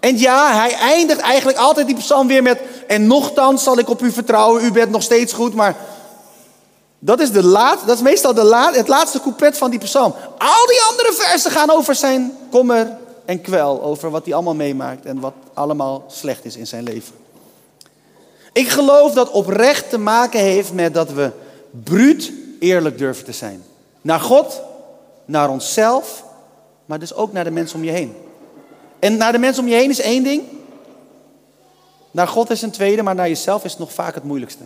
En 0.00 0.18
ja, 0.18 0.54
hij 0.54 0.74
eindigt 0.74 1.20
eigenlijk 1.20 1.58
altijd 1.58 1.86
die 1.86 1.96
psalm 1.96 2.26
weer 2.26 2.42
met, 2.42 2.60
en 2.86 3.06
nochtans 3.06 3.62
zal 3.62 3.78
ik 3.78 3.88
op 3.88 4.02
u 4.02 4.12
vertrouwen, 4.12 4.64
u 4.64 4.72
bent 4.72 4.90
nog 4.90 5.02
steeds 5.02 5.32
goed, 5.32 5.54
maar 5.54 5.76
dat 7.06 7.20
is, 7.20 7.32
de 7.32 7.44
laat, 7.44 7.86
dat 7.86 7.96
is 7.96 8.02
meestal 8.02 8.34
de 8.34 8.44
laat, 8.44 8.76
het 8.76 8.88
laatste 8.88 9.20
couplet 9.20 9.58
van 9.58 9.70
die 9.70 9.78
psalm. 9.78 10.14
Al 10.38 10.66
die 10.66 10.82
andere 10.90 11.12
versen 11.12 11.50
gaan 11.50 11.70
over 11.70 11.94
zijn 11.94 12.36
kommer 12.50 12.96
en 13.24 13.40
kwel. 13.40 13.82
Over 13.82 14.10
wat 14.10 14.24
hij 14.24 14.34
allemaal 14.34 14.54
meemaakt 14.54 15.04
en 15.04 15.20
wat 15.20 15.32
allemaal 15.54 16.04
slecht 16.08 16.44
is 16.44 16.56
in 16.56 16.66
zijn 16.66 16.82
leven. 16.82 17.14
Ik 18.52 18.68
geloof 18.68 19.12
dat 19.12 19.30
oprecht 19.30 19.90
te 19.90 19.98
maken 19.98 20.40
heeft 20.40 20.72
met 20.72 20.94
dat 20.94 21.12
we 21.12 21.30
bruut 21.70 22.32
eerlijk 22.60 22.98
durven 22.98 23.24
te 23.24 23.32
zijn. 23.32 23.64
Naar 24.00 24.20
God, 24.20 24.60
naar 25.24 25.50
onszelf, 25.50 26.24
maar 26.86 26.98
dus 26.98 27.14
ook 27.14 27.32
naar 27.32 27.44
de 27.44 27.50
mensen 27.50 27.78
om 27.78 27.84
je 27.84 27.90
heen. 27.90 28.16
En 28.98 29.16
naar 29.16 29.32
de 29.32 29.38
mensen 29.38 29.62
om 29.62 29.68
je 29.68 29.76
heen 29.76 29.90
is 29.90 30.00
één 30.00 30.22
ding. 30.22 30.42
Naar 32.10 32.28
God 32.28 32.50
is 32.50 32.62
een 32.62 32.70
tweede, 32.70 33.02
maar 33.02 33.14
naar 33.14 33.28
jezelf 33.28 33.64
is 33.64 33.78
nog 33.78 33.92
vaak 33.92 34.14
het 34.14 34.24
moeilijkste. 34.24 34.64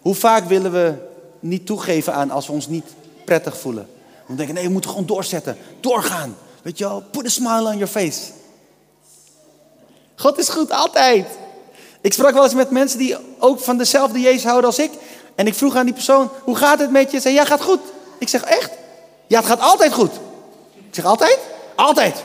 Hoe 0.00 0.14
vaak 0.14 0.44
willen 0.44 0.72
we 0.72 1.14
niet 1.48 1.66
toegeven 1.66 2.14
aan 2.14 2.30
als 2.30 2.46
we 2.46 2.52
ons 2.52 2.66
niet 2.66 2.84
prettig 3.24 3.58
voelen? 3.58 3.88
We 4.26 4.34
denken, 4.34 4.54
nee, 4.54 4.64
we 4.64 4.72
moeten 4.72 4.90
gewoon 4.90 5.06
doorzetten, 5.06 5.56
doorgaan. 5.80 6.36
Weet 6.62 6.78
je 6.78 6.84
wel, 6.84 7.02
put 7.10 7.26
a 7.26 7.28
smile 7.28 7.68
on 7.68 7.76
your 7.76 7.86
face. 7.86 8.20
God 10.16 10.38
is 10.38 10.48
goed, 10.48 10.70
altijd. 10.70 11.26
Ik 12.00 12.12
sprak 12.12 12.34
wel 12.34 12.44
eens 12.44 12.54
met 12.54 12.70
mensen 12.70 12.98
die 12.98 13.16
ook 13.38 13.60
van 13.60 13.78
dezelfde 13.78 14.20
Jezus 14.20 14.44
houden 14.44 14.66
als 14.66 14.78
ik. 14.78 14.90
En 15.34 15.46
ik 15.46 15.54
vroeg 15.54 15.76
aan 15.76 15.84
die 15.84 15.94
persoon, 15.94 16.30
hoe 16.42 16.56
gaat 16.56 16.78
het 16.78 16.90
met 16.90 17.10
je? 17.10 17.20
Zei, 17.20 17.34
ja, 17.34 17.44
gaat 17.44 17.62
goed. 17.62 17.80
Ik 18.18 18.28
zeg, 18.28 18.42
echt? 18.42 18.70
Ja, 19.26 19.38
het 19.38 19.46
gaat 19.46 19.60
altijd 19.60 19.92
goed. 19.92 20.12
Ik 20.74 20.94
zeg, 20.94 21.04
altijd? 21.04 21.38
Altijd. 21.74 22.22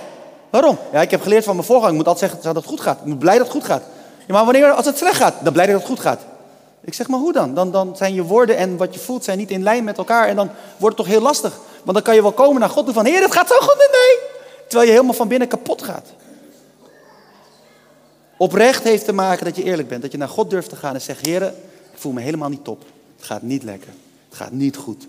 Waarom? 0.50 0.78
Ja, 0.92 1.02
ik 1.02 1.12
heb 1.12 1.22
geleerd 1.22 1.44
van 1.44 1.56
mijn 1.56 1.68
voorganger. 1.68 1.92
Ik 1.92 1.98
moet 1.98 2.08
altijd 2.08 2.32
zeggen 2.32 2.54
dat 2.54 2.64
het 2.64 2.72
goed 2.72 2.82
gaat. 2.82 3.00
Ik 3.00 3.06
moet 3.06 3.20
blij 3.20 3.38
dat 3.38 3.44
het 3.44 3.56
goed 3.56 3.66
gaat. 3.66 3.84
Maar 4.28 4.46
wanneer, 4.46 4.72
als 4.72 4.86
het 4.86 4.98
slecht 4.98 5.16
gaat, 5.16 5.34
dan 5.44 5.54
blij 5.54 5.66
dat 5.66 5.76
het 5.76 5.86
goed 5.86 6.00
gaat. 6.00 6.22
Ik 6.84 6.94
zeg, 6.94 7.08
maar 7.08 7.20
hoe 7.20 7.34
dan? 7.34 7.54
dan? 7.54 7.72
Dan 7.72 7.96
zijn 7.96 8.14
je 8.14 8.24
woorden 8.24 8.58
en 8.58 8.78
wat 8.78 8.94
je 8.94 9.00
voelt 9.00 9.24
zijn 9.24 9.38
niet 9.38 9.52
in 9.52 9.64
lijn 9.64 9.84
met 9.84 9.98
elkaar. 9.98 10.28
En 10.28 10.36
dan 10.36 10.50
wordt 10.78 10.98
het 10.98 11.06
toch 11.06 11.16
heel 11.16 11.24
lastig. 11.24 11.60
Want 11.84 11.94
dan 11.94 12.02
kan 12.02 12.16
je 12.16 12.22
wel 12.22 12.32
komen 12.32 12.60
naar 12.60 12.70
God 12.70 12.86
toe 12.86 12.94
van, 12.94 13.06
Heer, 13.06 13.22
het 13.22 13.32
gaat 13.32 13.48
zo 13.48 13.56
goed 13.60 13.78
met 13.78 13.90
mij. 13.92 14.18
Terwijl 14.68 14.86
je 14.86 14.92
helemaal 14.96 15.16
van 15.16 15.28
binnen 15.28 15.48
kapot 15.48 15.84
gaat. 15.84 16.08
Oprecht 18.38 18.84
heeft 18.84 19.06
te 19.06 19.14
maken 19.14 19.46
dat 19.46 19.56
je 19.56 19.64
eerlijk 19.64 19.88
bent. 19.88 20.02
Dat 20.02 20.12
je 20.12 20.18
naar 20.18 20.30
God 20.30 20.50
durft 20.50 20.70
te 20.70 20.76
gaan 20.76 20.94
en 20.94 21.02
zegt, 21.02 21.26
Heer, 21.26 21.44
ik 21.92 21.98
voel 21.98 22.12
me 22.12 22.22
helemaal 22.22 22.50
niet 22.50 22.64
top. 22.64 22.84
Het 23.18 23.26
gaat 23.26 23.42
niet 23.42 23.64
lekker. 23.64 23.90
Het 24.30 24.38
gaat 24.38 24.52
niet 24.52 24.78
goed. 24.78 25.08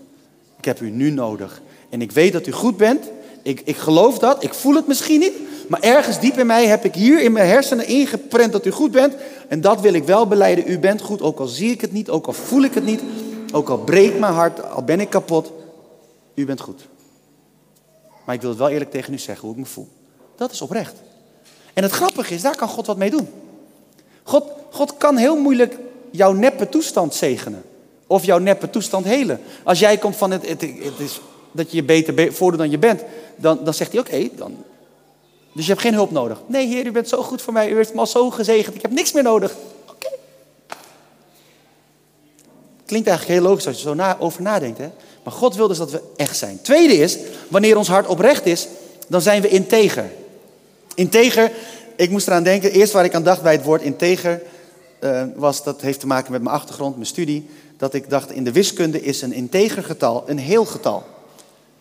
Ik 0.57 0.65
heb 0.65 0.79
u 0.79 0.89
nu 0.89 1.11
nodig. 1.11 1.61
En 1.89 2.01
ik 2.01 2.11
weet 2.11 2.33
dat 2.33 2.47
u 2.47 2.51
goed 2.51 2.77
bent. 2.77 3.05
Ik, 3.43 3.61
ik 3.65 3.75
geloof 3.75 4.19
dat, 4.19 4.43
ik 4.43 4.53
voel 4.53 4.75
het 4.75 4.87
misschien 4.87 5.19
niet. 5.19 5.33
Maar 5.67 5.81
ergens 5.81 6.19
diep 6.19 6.37
in 6.37 6.45
mij 6.45 6.65
heb 6.65 6.85
ik 6.85 6.95
hier 6.95 7.21
in 7.21 7.31
mijn 7.31 7.47
hersenen 7.47 7.87
ingeprent 7.87 8.51
dat 8.51 8.65
u 8.65 8.71
goed 8.71 8.91
bent. 8.91 9.13
En 9.47 9.61
dat 9.61 9.81
wil 9.81 9.93
ik 9.93 10.03
wel 10.03 10.27
beleiden. 10.27 10.71
U 10.71 10.79
bent 10.79 11.01
goed, 11.01 11.21
ook 11.21 11.39
al 11.39 11.47
zie 11.47 11.71
ik 11.71 11.81
het 11.81 11.91
niet, 11.91 12.09
ook 12.09 12.27
al 12.27 12.33
voel 12.33 12.63
ik 12.63 12.73
het 12.73 12.85
niet. 12.85 13.01
Ook 13.51 13.69
al 13.69 13.77
breekt 13.77 14.19
mijn 14.19 14.33
hart, 14.33 14.69
al 14.71 14.83
ben 14.83 14.99
ik 14.99 15.09
kapot. 15.09 15.51
U 16.33 16.45
bent 16.45 16.61
goed. 16.61 16.81
Maar 18.25 18.35
ik 18.35 18.41
wil 18.41 18.49
het 18.49 18.59
wel 18.59 18.69
eerlijk 18.69 18.91
tegen 18.91 19.13
u 19.13 19.17
zeggen 19.17 19.47
hoe 19.47 19.55
ik 19.55 19.59
me 19.63 19.65
voel. 19.65 19.87
Dat 20.35 20.51
is 20.51 20.61
oprecht. 20.61 20.93
En 21.73 21.83
het 21.83 21.91
grappige 21.91 22.33
is, 22.33 22.41
daar 22.41 22.55
kan 22.55 22.67
God 22.67 22.85
wat 22.85 22.97
mee 22.97 23.09
doen. 23.09 23.27
God, 24.23 24.43
God 24.71 24.97
kan 24.97 25.17
heel 25.17 25.35
moeilijk 25.35 25.77
jouw 26.11 26.31
neppe 26.31 26.69
toestand 26.69 27.15
zegenen. 27.15 27.63
Of 28.07 28.25
jouw 28.25 28.37
neppe 28.37 28.69
toestand 28.69 29.05
helen. 29.05 29.39
Als 29.63 29.79
jij 29.79 29.97
komt 29.97 30.15
van 30.15 30.31
het, 30.31 30.47
het, 30.47 30.61
is 30.97 31.21
dat 31.51 31.71
je 31.71 31.75
je 31.75 31.83
beter 31.83 32.33
voordoet 32.33 32.59
dan 32.59 32.69
je 32.69 32.77
bent, 32.77 33.03
dan, 33.35 33.63
dan 33.63 33.73
zegt 33.73 33.91
hij 33.91 33.99
oké, 34.01 34.29
dan. 34.35 34.55
Dus 35.53 35.65
je 35.65 35.71
hebt 35.71 35.83
geen 35.83 35.93
hulp 35.93 36.11
nodig. 36.11 36.41
Nee, 36.45 36.67
Heer, 36.67 36.85
u 36.85 36.91
bent 36.91 37.09
zo 37.09 37.23
goed 37.23 37.41
voor 37.41 37.53
mij. 37.53 37.69
U 37.69 37.75
heeft 37.75 37.93
me 37.93 37.99
al 37.99 38.07
zo 38.07 38.29
gezegend. 38.29 38.75
Ik 38.75 38.81
heb 38.81 38.91
niks 38.91 39.11
meer 39.11 39.23
nodig. 39.23 39.55
Oké. 39.89 40.09
Klinkt 42.85 43.07
eigenlijk 43.07 43.39
heel 43.39 43.49
logisch 43.49 43.67
als 43.67 43.81
je 43.81 43.95
zo 43.97 44.15
over 44.19 44.41
nadenkt. 44.41 44.77
Hè? 44.77 44.89
Maar 45.23 45.33
God 45.33 45.55
wil 45.55 45.67
dus 45.67 45.77
dat 45.77 45.91
we 45.91 46.01
echt 46.15 46.37
zijn. 46.37 46.61
Tweede 46.61 46.93
is, 46.93 47.17
wanneer 47.47 47.77
ons 47.77 47.87
hart 47.87 48.07
oprecht 48.07 48.45
is, 48.45 48.67
dan 49.07 49.21
zijn 49.21 49.41
we 49.41 49.47
integer. 49.47 50.11
Integer, 50.95 51.51
ik 51.95 52.09
moest 52.09 52.27
eraan 52.27 52.43
denken, 52.43 52.71
eerst 52.71 52.93
waar 52.93 53.05
ik 53.05 53.13
aan 53.13 53.23
dacht 53.23 53.41
bij 53.41 53.53
het 53.53 53.63
woord 53.63 53.81
integer, 53.81 54.41
uh, 54.99 55.23
was, 55.35 55.63
dat 55.63 55.81
heeft 55.81 55.99
te 55.99 56.07
maken 56.07 56.31
met 56.31 56.41
mijn 56.41 56.55
achtergrond, 56.55 56.95
mijn 56.95 57.07
studie, 57.07 57.49
dat 57.77 57.93
ik 57.93 58.09
dacht 58.09 58.31
in 58.31 58.43
de 58.43 58.51
wiskunde 58.51 59.01
is 59.01 59.21
een 59.21 59.33
integer 59.33 59.83
getal 59.83 60.23
een 60.25 60.37
heel 60.37 60.65
getal. 60.65 61.03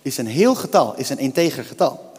Is 0.03 0.19
een 0.19 0.27
heel 0.27 0.55
getal, 0.55 0.95
is 0.97 1.09
een 1.09 1.19
integer 1.19 1.65
getal. 1.65 2.13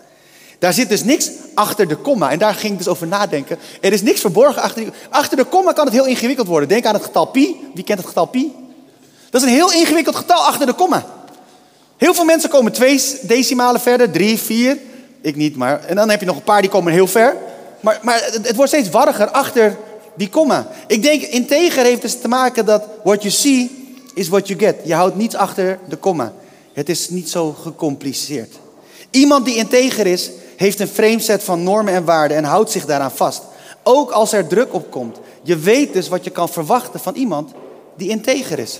Daar 0.60 0.74
zit 0.74 0.90
dus 0.90 1.04
niks 1.04 1.30
achter 1.54 1.88
de 1.88 1.96
komma. 1.96 2.32
En 2.32 2.40
daar 2.40 2.54
ging 2.54 2.72
ik 2.72 2.78
dus 2.78 2.88
over 2.88 3.08
nadenken. 3.08 3.58
Er 3.82 3.94
is 3.94 4.02
niks 4.02 4.22
verborgen 4.22 4.62
achter, 4.62 4.84
achter 5.10 5.38
de 5.38 5.44
komma. 5.44 5.72
kan 5.72 5.86
het 5.86 5.94
heel 5.94 6.06
ingewikkeld 6.06 6.48
worden. 6.48 6.70
Denk 6.70 6.86
aan 6.86 6.94
het 6.94 7.04
getal 7.04 7.26
pi. 7.26 7.56
Wie 7.74 7.84
kent 7.84 7.98
het 7.98 8.08
getal 8.08 8.26
pi? 8.26 8.54
Dat 9.30 9.42
is 9.42 9.48
een 9.48 9.54
heel 9.54 9.72
ingewikkeld 9.72 10.16
getal 10.16 10.40
achter 10.40 10.66
de 10.66 10.74
komma. 10.74 11.06
Heel 11.98 12.14
veel 12.14 12.26
mensen 12.26 12.50
komen 12.50 12.72
twee 12.72 13.02
decimalen 13.22 13.82
verder, 13.82 14.12
drie, 14.12 14.38
vier. 14.38 14.78
Ik 15.22 15.36
niet, 15.36 15.56
maar. 15.56 15.86
En 15.86 15.96
dan 15.96 16.10
heb 16.10 16.20
je 16.20 16.26
nog 16.26 16.36
een 16.36 16.44
paar 16.44 16.62
die 16.62 16.70
komen 16.70 16.94
heel 16.94 17.08
ver. 17.08 17.36
Maar, 17.80 18.00
maar 18.02 18.22
het, 18.24 18.48
het 18.48 18.56
wordt 18.56 18.72
steeds 18.72 18.90
warriger 18.90 19.30
achter 19.30 19.78
die 20.16 20.30
komma. 20.30 20.68
Ik 20.88 21.02
denk, 21.02 21.22
integer 21.22 21.84
heeft 21.84 22.02
dus 22.02 22.22
te 22.22 22.28
maken 22.28 22.66
dat 22.66 22.84
what 23.04 23.22
you 23.22 23.34
see 23.34 23.96
is 24.14 24.28
what 24.28 24.48
you 24.48 24.60
get. 24.60 24.76
Je 24.84 24.94
houdt 24.94 25.16
niets 25.16 25.36
achter 25.36 25.80
de 25.90 25.96
komma. 25.96 26.34
Het 26.74 26.90
is 26.90 27.10
niet 27.10 27.30
zo 27.30 27.52
gecompliceerd. 27.52 28.56
Iemand 29.10 29.46
die 29.46 29.56
integer 29.56 30.08
is, 30.08 30.32
heeft 30.56 30.80
een 30.80 30.88
frameset 30.88 31.44
van 31.44 31.64
normen 31.64 31.94
en 31.94 32.06
waarden 32.06 32.38
en 32.38 32.44
houdt 32.44 32.72
zich 32.72 32.86
daaraan 32.86 33.12
vast. 33.12 33.42
Ook 33.84 34.12
als 34.12 34.34
er 34.34 34.48
druk 34.48 34.74
op 34.74 34.92
komt. 34.92 35.20
Je 35.44 35.58
weet 35.58 35.94
dus 35.94 36.08
wat 36.08 36.24
je 36.24 36.30
kan 36.30 36.50
verwachten 36.50 37.00
van 37.00 37.16
iemand 37.16 37.52
die 37.98 38.10
integer 38.10 38.60
is. 38.60 38.80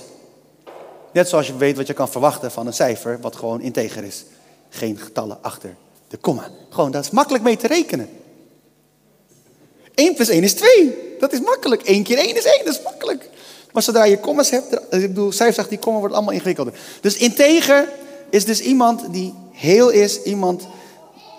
Net 1.12 1.28
zoals 1.28 1.46
je 1.46 1.56
weet 1.56 1.76
wat 1.76 1.86
je 1.86 1.92
kan 1.92 2.08
verwachten 2.08 2.50
van 2.50 2.66
een 2.66 2.72
cijfer 2.72 3.18
wat 3.20 3.36
gewoon 3.36 3.60
integer 3.60 4.04
is. 4.04 4.24
Geen 4.68 4.98
getallen 4.98 5.38
achter 5.42 5.76
de 6.08 6.16
komma. 6.16 6.50
Gewoon, 6.70 6.90
dat 6.90 7.04
is 7.04 7.10
makkelijk 7.10 7.44
mee 7.44 7.56
te 7.56 7.66
rekenen. 7.66 8.08
1 9.94 10.14
plus 10.14 10.28
1 10.28 10.42
is 10.42 10.54
2. 10.54 11.16
Dat 11.18 11.32
is 11.32 11.40
makkelijk. 11.40 11.82
1 11.82 12.02
keer 12.02 12.18
1 12.18 12.36
is 12.36 12.44
1. 12.44 12.64
Dat 12.64 12.74
is 12.74 12.82
makkelijk. 12.82 13.28
Maar 13.74 13.82
zodra 13.82 14.04
je 14.04 14.18
kommas 14.18 14.50
hebt, 14.50 14.72
ik 14.72 15.00
bedoel, 15.00 15.32
cijfers 15.32 15.58
achter 15.58 15.72
die 15.72 15.84
komma 15.84 15.98
wordt 15.98 16.14
allemaal 16.14 16.32
ingewikkelder. 16.32 16.74
Dus 17.00 17.16
integer 17.16 17.88
is 18.30 18.44
dus 18.44 18.60
iemand 18.60 19.12
die 19.12 19.34
heel 19.52 19.90
is, 19.90 20.22
iemand 20.22 20.66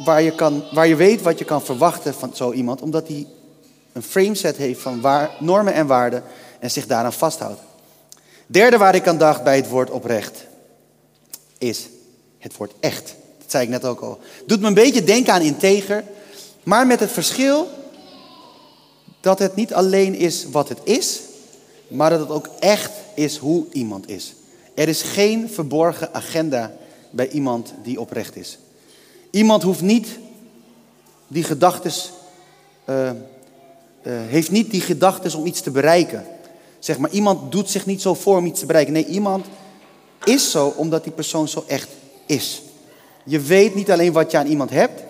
waar 0.04 0.22
je, 0.22 0.36
kan, 0.36 0.64
waar 0.72 0.88
je 0.88 0.96
weet 0.96 1.22
wat 1.22 1.40
je 1.40 1.46
kan 1.46 1.62
verwachten 1.62 2.14
van 2.14 2.36
zo 2.36 2.52
iemand, 2.52 2.82
omdat 2.82 3.08
hij 3.08 3.28
een 3.94 4.04
frameset 4.04 4.58
heeft 4.58 4.82
van 4.82 5.02
waar, 5.02 5.32
normen 5.40 5.74
en 5.74 5.88
waarden 5.88 6.24
en 6.60 6.72
zich 6.72 6.88
daaraan 6.88 7.14
vasthoudt. 7.14 7.60
Derde 8.48 8.78
waar 8.78 8.96
ik 8.96 9.08
aan 9.08 9.18
dacht 9.18 9.44
bij 9.44 9.56
het 9.56 9.70
woord 9.70 9.90
oprecht, 9.90 10.46
is 11.58 11.88
het 12.40 12.58
woord 12.58 12.72
echt. 12.80 13.16
Dat 13.38 13.52
zei 13.52 13.64
ik 13.64 13.70
net 13.70 13.86
ook 13.86 14.02
al. 14.02 14.20
Doet 14.46 14.62
me 14.62 14.68
een 14.68 14.74
beetje 14.74 15.04
denken 15.04 15.34
aan 15.34 15.42
integer, 15.42 16.04
maar 16.64 16.88
met 16.88 17.00
het 17.00 17.12
verschil 17.12 17.68
dat 19.22 19.40
het 19.40 19.56
niet 19.56 19.74
alleen 19.74 20.16
is 20.16 20.46
wat 20.52 20.70
het 20.70 20.80
is, 20.84 21.20
maar 21.88 22.10
dat 22.10 22.20
het 22.20 22.30
ook 22.30 22.50
echt 22.60 22.92
is 23.14 23.38
hoe 23.38 23.66
iemand 23.72 24.10
is. 24.10 24.34
Er 24.74 24.88
is 24.88 25.02
geen 25.02 25.50
verborgen 25.50 26.14
agenda 26.14 26.74
bij 27.10 27.30
iemand 27.30 27.74
die 27.84 28.00
oprecht 28.00 28.36
is. 28.36 28.58
Iemand 29.30 29.64
hoeft 29.64 29.82
niet 29.82 30.08
die 31.28 31.44
gedachtes, 31.44 32.12
uh, 32.90 33.12
heeft 34.04 34.52
niet 34.52 34.72
die 34.72 34.82
gedachtes 34.82 35.36
om 35.36 35.46
iets 35.46 35.62
te 35.62 35.72
bereiken. 35.72 36.26
Zeg 36.80 36.98
maar, 36.98 37.10
iemand 37.10 37.52
doet 37.52 37.70
zich 37.70 37.86
niet 37.86 38.02
zo 38.02 38.14
voor 38.14 38.38
om 38.38 38.46
iets 38.46 38.60
te 38.60 38.66
bereiken. 38.66 38.94
Nee, 38.94 39.06
iemand 39.06 39.46
is 40.24 40.52
zo 40.52 40.74
omdat 40.76 41.04
die 41.04 41.14
persoon 41.14 41.48
zo 41.48 41.64
echt 41.68 41.90
is. 42.26 42.62
Je 43.24 43.40
weet 43.40 43.76
niet 43.76 43.92
alleen 43.92 44.12
wat 44.12 44.32
je 44.32 44.38
aan 44.38 44.48
iemand 44.48 44.70
hebt, 44.70 45.04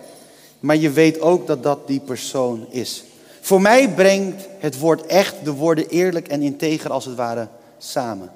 maar 0.59 0.75
je 0.75 0.89
weet 0.89 1.19
ook 1.21 1.47
dat 1.47 1.63
dat 1.63 1.87
die 1.87 1.99
persoon 1.99 2.65
is. 2.69 3.03
Voor 3.45 3.61
mij 3.61 3.89
brengt 3.89 4.47
het 4.59 4.79
woord 4.79 5.05
echt 5.05 5.35
de 5.43 5.51
woorden 5.51 5.87
eerlijk 5.89 6.27
en 6.27 6.41
integer 6.41 6.91
als 6.91 7.05
het 7.05 7.15
ware 7.15 7.47
samen. 7.77 8.31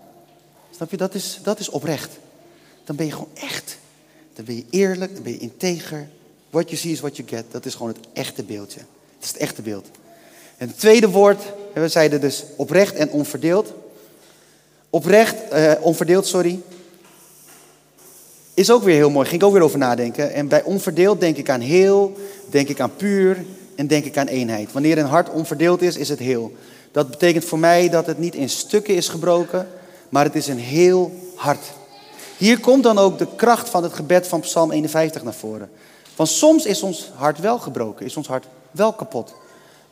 Snap 0.76 0.92
je? 0.92 0.98
Dat 0.98 1.14
is, 1.14 1.40
dat 1.44 1.60
is 1.60 1.70
oprecht. 1.70 2.10
Dan 2.84 2.96
ben 2.96 3.06
je 3.06 3.12
gewoon 3.12 3.30
echt. 3.34 3.78
Dan 4.34 4.46
ben 4.46 4.56
je 4.56 4.66
eerlijk, 4.70 5.14
dan 5.14 5.24
ben 5.24 5.32
je 5.32 5.38
integer. 5.38 6.08
What 6.50 6.70
you 6.70 6.78
see 6.78 6.92
is 6.92 7.00
what 7.00 7.18
you 7.18 7.28
get. 7.28 7.44
Dat 7.52 7.66
is 7.66 7.74
gewoon 7.74 7.88
het 7.88 8.08
echte 8.14 8.44
beeldje. 8.44 8.80
Dat 8.80 9.24
is 9.24 9.28
het 9.28 9.38
echte 9.38 9.62
beeld. 9.62 9.88
En 10.58 10.68
het 10.68 10.80
tweede 10.80 11.10
woord, 11.10 11.42
we 11.74 11.88
zeiden 11.88 12.22
dus 12.22 12.44
oprecht 12.56 12.96
en 12.96 13.10
onverdeeld. 13.10 13.74
Oprecht, 14.90 15.48
eh, 15.50 15.74
onverdeeld, 15.82 16.28
sorry. 16.28 16.60
Is 18.54 18.72
ook 18.72 18.84
weer 18.84 18.96
heel 18.96 19.10
mooi, 19.10 19.28
ging 19.28 19.42
ik 19.42 19.48
ook 19.48 19.54
weer 19.54 19.62
over 19.62 19.78
nadenken. 19.78 20.34
En 20.34 20.48
bij 20.48 20.64
onverdeeld 20.64 21.20
denk 21.20 21.38
ik 21.38 21.50
aan 21.50 21.62
heel, 21.62 22.18
denk 22.50 22.70
ik 22.70 22.80
aan 22.80 22.96
puur, 22.96 23.46
en 23.80 23.88
denk 23.88 24.06
ik 24.06 24.18
aan 24.18 24.28
eenheid. 24.28 24.72
Wanneer 24.72 24.98
een 24.98 25.06
hart 25.06 25.30
onverdeeld 25.30 25.82
is, 25.82 25.98
is 25.98 26.10
het 26.10 26.20
heel. 26.20 26.52
Dat 26.92 27.10
betekent 27.10 27.46
voor 27.46 27.60
mij 27.60 27.90
dat 27.90 28.06
het 28.06 28.18
niet 28.18 28.36
in 28.36 28.50
stukken 28.50 28.96
is 28.96 29.08
gebroken, 29.08 29.68
maar 30.10 30.24
het 30.24 30.36
is 30.36 30.48
een 30.48 30.60
heel 30.60 31.12
hart. 31.36 31.64
Hier 32.38 32.60
komt 32.60 32.84
dan 32.84 32.98
ook 32.98 33.18
de 33.18 33.28
kracht 33.36 33.70
van 33.70 33.84
het 33.84 33.94
gebed 33.94 34.28
van 34.28 34.40
Psalm 34.40 34.72
51 34.72 35.24
naar 35.24 35.34
voren. 35.34 35.70
Want 36.16 36.30
soms 36.30 36.66
is 36.66 36.84
ons 36.84 37.12
hart 37.16 37.40
wel 37.40 37.60
gebroken, 37.60 38.06
is 38.06 38.18
ons 38.18 38.28
hart 38.28 38.46
wel 38.72 38.94
kapot. 38.94 39.36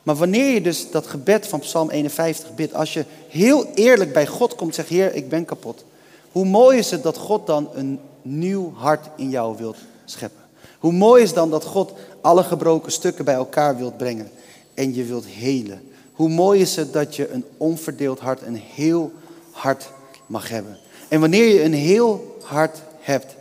Maar 0.02 0.16
wanneer 0.16 0.52
je 0.54 0.60
dus 0.60 0.90
dat 0.90 1.06
gebed 1.06 1.46
van 1.46 1.60
Psalm 1.60 1.90
51 1.90 2.54
bidt, 2.54 2.74
als 2.74 2.92
je 2.92 3.04
heel 3.28 3.66
eerlijk 3.74 4.12
bij 4.12 4.26
God 4.26 4.54
komt 4.54 4.68
en 4.68 4.74
zegt, 4.74 4.88
Heer, 4.88 5.14
ik 5.14 5.28
ben 5.28 5.44
kapot. 5.44 5.84
Hoe 6.32 6.44
mooi 6.44 6.78
is 6.78 6.90
het 6.90 7.02
dat 7.02 7.16
God 7.16 7.46
dan 7.46 7.68
een 7.74 8.00
nieuw 8.22 8.72
hart 8.76 9.06
in 9.16 9.30
jou 9.30 9.56
wilt 9.56 9.76
scheppen. 10.04 10.37
Hoe 10.78 10.92
mooi 10.92 11.22
is 11.22 11.32
dan 11.32 11.50
dat 11.50 11.64
God 11.64 11.92
alle 12.20 12.42
gebroken 12.42 12.92
stukken 12.92 13.24
bij 13.24 13.34
elkaar 13.34 13.76
wilt 13.76 13.96
brengen 13.96 14.30
en 14.74 14.94
je 14.94 15.04
wilt 15.04 15.26
helen. 15.26 15.82
Hoe 16.12 16.28
mooi 16.28 16.60
is 16.60 16.76
het 16.76 16.92
dat 16.92 17.16
je 17.16 17.30
een 17.30 17.44
onverdeeld 17.56 18.20
hart, 18.20 18.42
een 18.42 18.62
heel 18.74 19.12
hart 19.50 19.90
mag 20.26 20.48
hebben. 20.48 20.78
En 21.08 21.20
wanneer 21.20 21.46
je 21.54 21.62
een 21.62 21.74
heel 21.74 22.36
hart 22.42 22.78
hebt, 23.00 23.34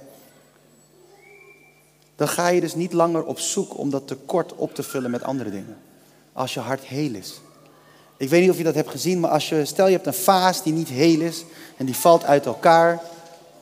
dan 2.16 2.28
ga 2.28 2.48
je 2.48 2.62
dus 2.62 2.76
niet 2.76 2.94
langer 2.94 3.24
op 3.24 3.40
zoek 3.40 3.78
om 3.78 3.90
dat 3.90 4.08
tekort 4.08 4.56
op 4.56 4.76
te 4.76 4.84
vullen 4.84 5.12
met 5.12 5.24
andere 5.24 5.50
dingen. 5.50 5.78
Als 6.34 6.54
je 6.54 6.60
hart 6.60 6.84
heel 6.84 7.14
is. 7.14 7.42
Ik 8.18 8.30
weet 8.30 8.42
niet 8.42 8.50
of 8.50 8.58
je 8.58 8.64
dat 8.64 8.76
hebt 8.76 8.90
gezien, 8.90 9.20
maar 9.20 9.30
als 9.30 9.50
je, 9.50 9.66
stel 9.66 9.86
je 9.86 9.94
hebt 9.94 10.08
een 10.08 10.14
vaas 10.14 10.64
die 10.64 10.74
niet 10.74 10.88
heel 10.88 11.22
is 11.22 11.46
en 11.78 11.86
die 11.86 11.96
valt 11.96 12.24
uit 12.24 12.46
elkaar, 12.46 13.02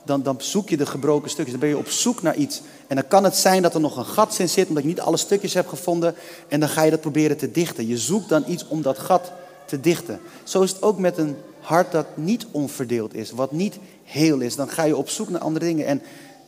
dan, 0.04 0.22
dan 0.22 0.36
zoek 0.38 0.68
je 0.68 0.76
de 0.76 0.86
gebroken 0.86 1.30
stukjes. 1.30 1.50
Dan 1.50 1.60
ben 1.60 1.68
je 1.68 1.78
op 1.78 1.88
zoek 1.88 2.22
naar 2.22 2.36
iets. 2.36 2.62
En 2.86 2.96
dan 2.96 3.08
kan 3.08 3.24
het 3.24 3.36
zijn 3.36 3.62
dat 3.62 3.74
er 3.74 3.80
nog 3.80 3.96
een 3.96 4.04
gat 4.04 4.38
in 4.38 4.48
zit, 4.48 4.68
omdat 4.68 4.82
je 4.82 4.88
niet 4.88 5.00
alle 5.00 5.16
stukjes 5.16 5.54
hebt 5.54 5.68
gevonden. 5.68 6.14
En 6.48 6.60
dan 6.60 6.68
ga 6.68 6.82
je 6.82 6.90
dat 6.90 7.00
proberen 7.00 7.36
te 7.36 7.50
dichten. 7.50 7.86
Je 7.86 7.98
zoekt 7.98 8.28
dan 8.28 8.44
iets 8.46 8.68
om 8.68 8.82
dat 8.82 8.98
gat 8.98 9.32
te 9.66 9.80
dichten. 9.80 10.20
Zo 10.44 10.62
is 10.62 10.70
het 10.70 10.82
ook 10.82 10.98
met 10.98 11.18
een 11.18 11.36
hart 11.60 11.92
dat 11.92 12.06
niet 12.14 12.46
onverdeeld 12.50 13.14
is, 13.14 13.30
wat 13.30 13.52
niet 13.52 13.78
heel 14.04 14.40
is. 14.40 14.56
Dan 14.56 14.68
ga 14.68 14.84
je 14.84 14.96
op 14.96 15.08
zoek 15.08 15.28
naar 15.28 15.40
andere 15.40 15.64
dingen. 15.64 15.86
En 15.86 16.02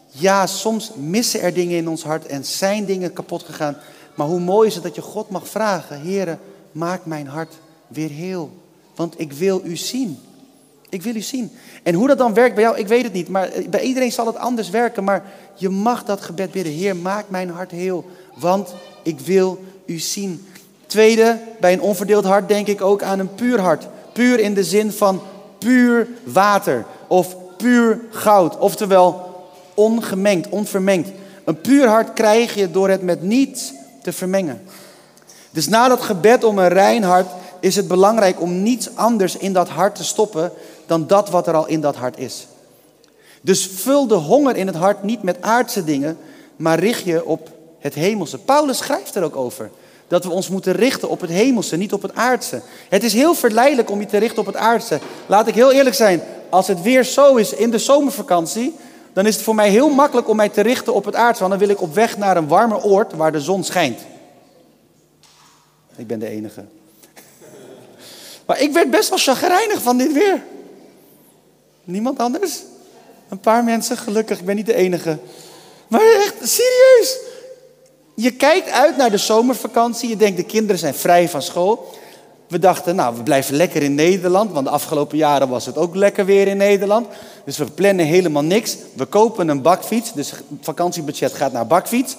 ja, 0.06 0.46
soms 0.46 0.92
missen 0.94 1.40
er 1.40 1.54
dingen 1.54 1.76
in 1.76 1.88
ons 1.88 2.02
hart 2.02 2.26
en 2.26 2.44
zijn 2.44 2.84
dingen 2.84 3.12
kapot 3.12 3.42
gegaan. 3.42 3.76
Maar 4.14 4.26
hoe 4.26 4.40
mooi 4.40 4.68
is 4.68 4.74
het 4.74 4.82
dat 4.82 4.94
je 4.94 5.02
God 5.02 5.30
mag 5.30 5.48
vragen: 5.48 6.00
Heere, 6.00 6.38
maak 6.72 7.06
mijn 7.06 7.26
hart 7.26 7.54
weer 7.86 8.10
heel. 8.10 8.50
Want 8.94 9.20
ik 9.20 9.32
wil 9.32 9.60
u 9.64 9.76
zien. 9.76 10.18
Ik 10.88 11.02
wil 11.02 11.14
u 11.14 11.20
zien. 11.20 11.52
En 11.82 11.94
hoe 11.94 12.08
dat 12.08 12.18
dan 12.18 12.34
werkt 12.34 12.54
bij 12.54 12.64
jou, 12.64 12.78
ik 12.78 12.88
weet 12.88 13.02
het 13.02 13.12
niet. 13.12 13.28
Maar 13.28 13.48
eh, 13.48 13.68
bij 13.68 13.80
iedereen 13.80 14.12
zal 14.12 14.26
het 14.26 14.36
anders 14.36 14.70
werken. 14.70 15.04
Maar 15.04 15.24
je 15.54 15.68
mag 15.68 16.04
dat 16.04 16.20
gebed 16.20 16.50
bidden. 16.50 16.72
Heer, 16.72 16.96
maak 16.96 17.24
mijn 17.28 17.50
hart 17.50 17.70
heel. 17.70 18.04
Want 18.34 18.74
ik 19.02 19.20
wil 19.20 19.64
u 19.86 19.98
zien. 19.98 20.46
Tweede, 20.86 21.38
bij 21.60 21.72
een 21.72 21.80
onverdeeld 21.80 22.24
hart 22.24 22.48
denk 22.48 22.66
ik 22.66 22.82
ook 22.82 23.02
aan 23.02 23.18
een 23.18 23.34
puur 23.34 23.60
hart. 23.60 23.86
Puur 24.12 24.40
in 24.40 24.54
de 24.54 24.64
zin 24.64 24.92
van 24.92 25.22
puur 25.58 26.08
water. 26.24 26.84
Of 27.06 27.36
puur 27.56 28.00
goud. 28.10 28.58
Oftewel 28.58 29.26
ongemengd, 29.74 30.48
onvermengd. 30.48 31.10
Een 31.44 31.60
puur 31.60 31.86
hart 31.88 32.12
krijg 32.12 32.54
je 32.54 32.70
door 32.70 32.88
het 32.88 33.02
met 33.02 33.22
niets 33.22 33.72
te 34.02 34.12
vermengen. 34.12 34.62
Dus 35.50 35.68
na 35.68 35.88
dat 35.88 36.00
gebed 36.00 36.44
om 36.44 36.58
een 36.58 36.68
rein 36.68 37.02
hart 37.02 37.28
is 37.60 37.76
het 37.76 37.88
belangrijk 37.88 38.40
om 38.40 38.62
niets 38.62 38.96
anders 38.96 39.36
in 39.36 39.52
dat 39.52 39.68
hart 39.68 39.94
te 39.94 40.04
stoppen 40.04 40.52
dan 40.88 41.06
dat 41.06 41.30
wat 41.30 41.46
er 41.46 41.54
al 41.54 41.66
in 41.66 41.80
dat 41.80 41.96
hart 41.96 42.18
is. 42.18 42.46
Dus 43.40 43.66
vul 43.66 44.06
de 44.06 44.14
honger 44.14 44.56
in 44.56 44.66
het 44.66 44.76
hart 44.76 45.02
niet 45.02 45.22
met 45.22 45.36
aardse 45.40 45.84
dingen, 45.84 46.18
maar 46.56 46.78
richt 46.78 47.04
je 47.04 47.24
op 47.24 47.50
het 47.78 47.94
hemelse. 47.94 48.38
Paulus 48.38 48.78
schrijft 48.78 49.14
er 49.14 49.22
ook 49.22 49.36
over. 49.36 49.70
Dat 50.08 50.24
we 50.24 50.30
ons 50.30 50.48
moeten 50.48 50.72
richten 50.72 51.08
op 51.08 51.20
het 51.20 51.30
hemelse, 51.30 51.76
niet 51.76 51.92
op 51.92 52.02
het 52.02 52.14
aardse. 52.14 52.60
Het 52.88 53.02
is 53.02 53.12
heel 53.12 53.34
verleidelijk 53.34 53.90
om 53.90 54.00
je 54.00 54.06
te 54.06 54.18
richten 54.18 54.38
op 54.38 54.46
het 54.46 54.56
aardse. 54.56 54.98
Laat 55.26 55.48
ik 55.48 55.54
heel 55.54 55.72
eerlijk 55.72 55.96
zijn, 55.96 56.22
als 56.48 56.66
het 56.66 56.82
weer 56.82 57.04
zo 57.04 57.36
is 57.36 57.52
in 57.52 57.70
de 57.70 57.78
zomervakantie, 57.78 58.74
dan 59.12 59.26
is 59.26 59.34
het 59.34 59.44
voor 59.44 59.54
mij 59.54 59.70
heel 59.70 59.88
makkelijk 59.88 60.28
om 60.28 60.36
mij 60.36 60.48
te 60.48 60.60
richten 60.60 60.94
op 60.94 61.04
het 61.04 61.14
aardse. 61.14 61.40
Want 61.40 61.58
dan 61.58 61.66
wil 61.66 61.76
ik 61.76 61.82
op 61.82 61.94
weg 61.94 62.16
naar 62.16 62.36
een 62.36 62.48
warmer 62.48 62.82
oord 62.82 63.12
waar 63.12 63.32
de 63.32 63.40
zon 63.40 63.64
schijnt. 63.64 64.00
Ik 65.96 66.06
ben 66.06 66.18
de 66.18 66.28
enige. 66.28 66.64
Maar 68.46 68.60
ik 68.60 68.72
werd 68.72 68.90
best 68.90 69.08
wel 69.08 69.18
chagrijnig 69.18 69.82
van 69.82 69.98
dit 69.98 70.12
weer. 70.12 70.42
Niemand 71.88 72.18
anders? 72.18 72.62
Een 73.28 73.40
paar 73.40 73.64
mensen, 73.64 73.96
gelukkig, 73.96 74.38
ik 74.38 74.44
ben 74.44 74.56
niet 74.56 74.66
de 74.66 74.74
enige. 74.74 75.18
Maar 75.88 76.00
echt, 76.00 76.34
serieus. 76.48 77.18
Je 78.14 78.30
kijkt 78.30 78.70
uit 78.70 78.96
naar 78.96 79.10
de 79.10 79.16
zomervakantie. 79.16 80.08
Je 80.08 80.16
denkt, 80.16 80.36
de 80.36 80.44
kinderen 80.44 80.78
zijn 80.78 80.94
vrij 80.94 81.28
van 81.28 81.42
school. 81.42 81.94
We 82.48 82.58
dachten, 82.58 82.96
nou, 82.96 83.16
we 83.16 83.22
blijven 83.22 83.54
lekker 83.54 83.82
in 83.82 83.94
Nederland. 83.94 84.52
Want 84.52 84.66
de 84.66 84.72
afgelopen 84.72 85.16
jaren 85.16 85.48
was 85.48 85.66
het 85.66 85.76
ook 85.76 85.94
lekker 85.94 86.24
weer 86.24 86.46
in 86.46 86.56
Nederland. 86.56 87.06
Dus 87.44 87.58
we 87.58 87.64
plannen 87.64 88.06
helemaal 88.06 88.44
niks. 88.44 88.76
We 88.94 89.04
kopen 89.04 89.48
een 89.48 89.62
bakfiets. 89.62 90.12
Dus 90.12 90.30
het 90.30 90.42
vakantiebudget 90.60 91.32
gaat 91.32 91.52
naar 91.52 91.66
bakfiets. 91.66 92.16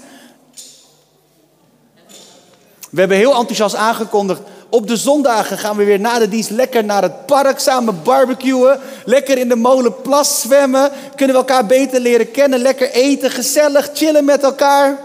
We 2.89 2.99
hebben 2.99 3.17
heel 3.17 3.35
enthousiast 3.35 3.75
aangekondigd. 3.75 4.41
Op 4.69 4.88
de 4.88 4.97
zondagen 4.97 5.57
gaan 5.57 5.77
we 5.77 5.83
weer 5.83 5.99
na 5.99 6.19
de 6.19 6.29
dienst 6.29 6.49
lekker 6.49 6.83
naar 6.83 7.01
het 7.01 7.25
park 7.25 7.59
samen 7.59 8.03
barbecuen. 8.03 8.79
Lekker 9.05 9.38
in 9.38 9.49
de 9.49 9.55
molenplas 9.55 10.41
zwemmen. 10.41 10.91
Kunnen 11.15 11.35
we 11.35 11.41
elkaar 11.41 11.65
beter 11.65 11.99
leren 11.99 12.31
kennen. 12.31 12.59
Lekker 12.59 12.91
eten, 12.91 13.31
gezellig, 13.31 13.89
chillen 13.93 14.25
met 14.25 14.43
elkaar. 14.43 14.97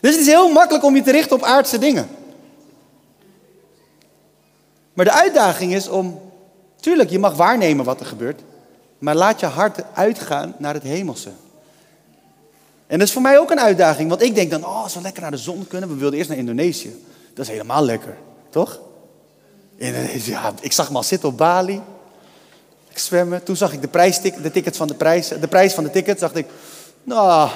Dus 0.00 0.12
het 0.12 0.20
is 0.20 0.26
heel 0.26 0.48
makkelijk 0.48 0.84
om 0.84 0.96
je 0.96 1.02
te 1.02 1.10
richten 1.10 1.36
op 1.36 1.42
aardse 1.42 1.78
dingen. 1.78 2.08
Maar 4.92 5.04
de 5.04 5.12
uitdaging 5.12 5.74
is 5.74 5.88
om, 5.88 6.20
tuurlijk, 6.80 7.10
je 7.10 7.18
mag 7.18 7.34
waarnemen 7.34 7.84
wat 7.84 8.00
er 8.00 8.06
gebeurt, 8.06 8.40
maar 8.98 9.14
laat 9.14 9.40
je 9.40 9.46
hart 9.46 9.82
uitgaan 9.94 10.54
naar 10.58 10.74
het 10.74 10.82
hemelse. 10.82 11.30
En 12.86 12.98
dat 12.98 13.06
is 13.08 13.12
voor 13.12 13.22
mij 13.22 13.38
ook 13.38 13.50
een 13.50 13.60
uitdaging, 13.60 14.08
want 14.08 14.22
ik 14.22 14.34
denk 14.34 14.50
dan, 14.50 14.64
oh, 14.64 14.88
zo 14.88 15.00
lekker 15.00 15.22
naar 15.22 15.30
de 15.30 15.36
zon 15.36 15.66
kunnen. 15.68 15.88
We 15.88 15.94
wilden 15.94 16.18
eerst 16.18 16.30
naar 16.30 16.38
Indonesië. 16.38 17.04
Dat 17.34 17.44
is 17.44 17.50
helemaal 17.50 17.84
lekker, 17.84 18.16
toch? 18.50 18.80
Indonesië, 19.76 20.30
ja, 20.30 20.52
ik 20.60 20.72
zag 20.72 20.90
me 20.90 20.96
al 20.96 21.02
zitten 21.02 21.28
op 21.28 21.36
Bali. 21.36 21.82
Ik 22.88 22.98
zwemmen. 22.98 23.42
Toen 23.42 23.56
zag 23.56 23.72
ik 23.72 23.80
de, 23.80 23.88
prijs, 23.88 24.20
de 24.20 24.50
tickets 24.50 24.76
van 24.78 24.86
de 24.86 24.94
prijs, 24.94 25.28
de 25.28 25.48
prijs 25.48 25.74
van 25.74 25.84
de 25.84 25.90
tickets. 25.90 26.20
dacht 26.20 26.36
ik, 26.36 26.46
nou, 27.02 27.50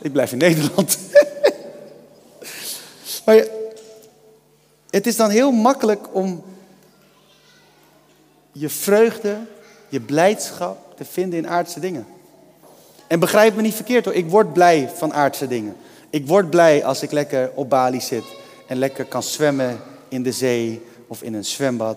ik 0.00 0.12
blijf 0.12 0.32
in 0.32 0.38
Nederland. 0.48 0.98
maar 3.24 3.44
het 4.90 5.06
is 5.06 5.16
dan 5.16 5.30
heel 5.30 5.50
makkelijk 5.50 6.14
om 6.14 6.44
je 8.52 8.68
vreugde, 8.68 9.36
je 9.88 10.00
blijdschap 10.00 10.96
te 10.96 11.04
vinden 11.04 11.38
in 11.38 11.48
aardse 11.48 11.80
dingen. 11.80 12.06
En 13.12 13.18
begrijp 13.18 13.54
me 13.54 13.62
niet 13.62 13.74
verkeerd 13.74 14.04
hoor, 14.04 14.14
ik 14.14 14.30
word 14.30 14.52
blij 14.52 14.90
van 14.94 15.12
aardse 15.12 15.46
dingen. 15.46 15.76
Ik 16.10 16.26
word 16.26 16.50
blij 16.50 16.84
als 16.84 17.02
ik 17.02 17.10
lekker 17.10 17.50
op 17.54 17.68
Bali 17.68 18.00
zit 18.00 18.24
en 18.66 18.76
lekker 18.76 19.04
kan 19.04 19.22
zwemmen 19.22 19.80
in 20.08 20.22
de 20.22 20.32
zee 20.32 20.82
of 21.06 21.22
in 21.22 21.34
een 21.34 21.44
zwembad. 21.44 21.96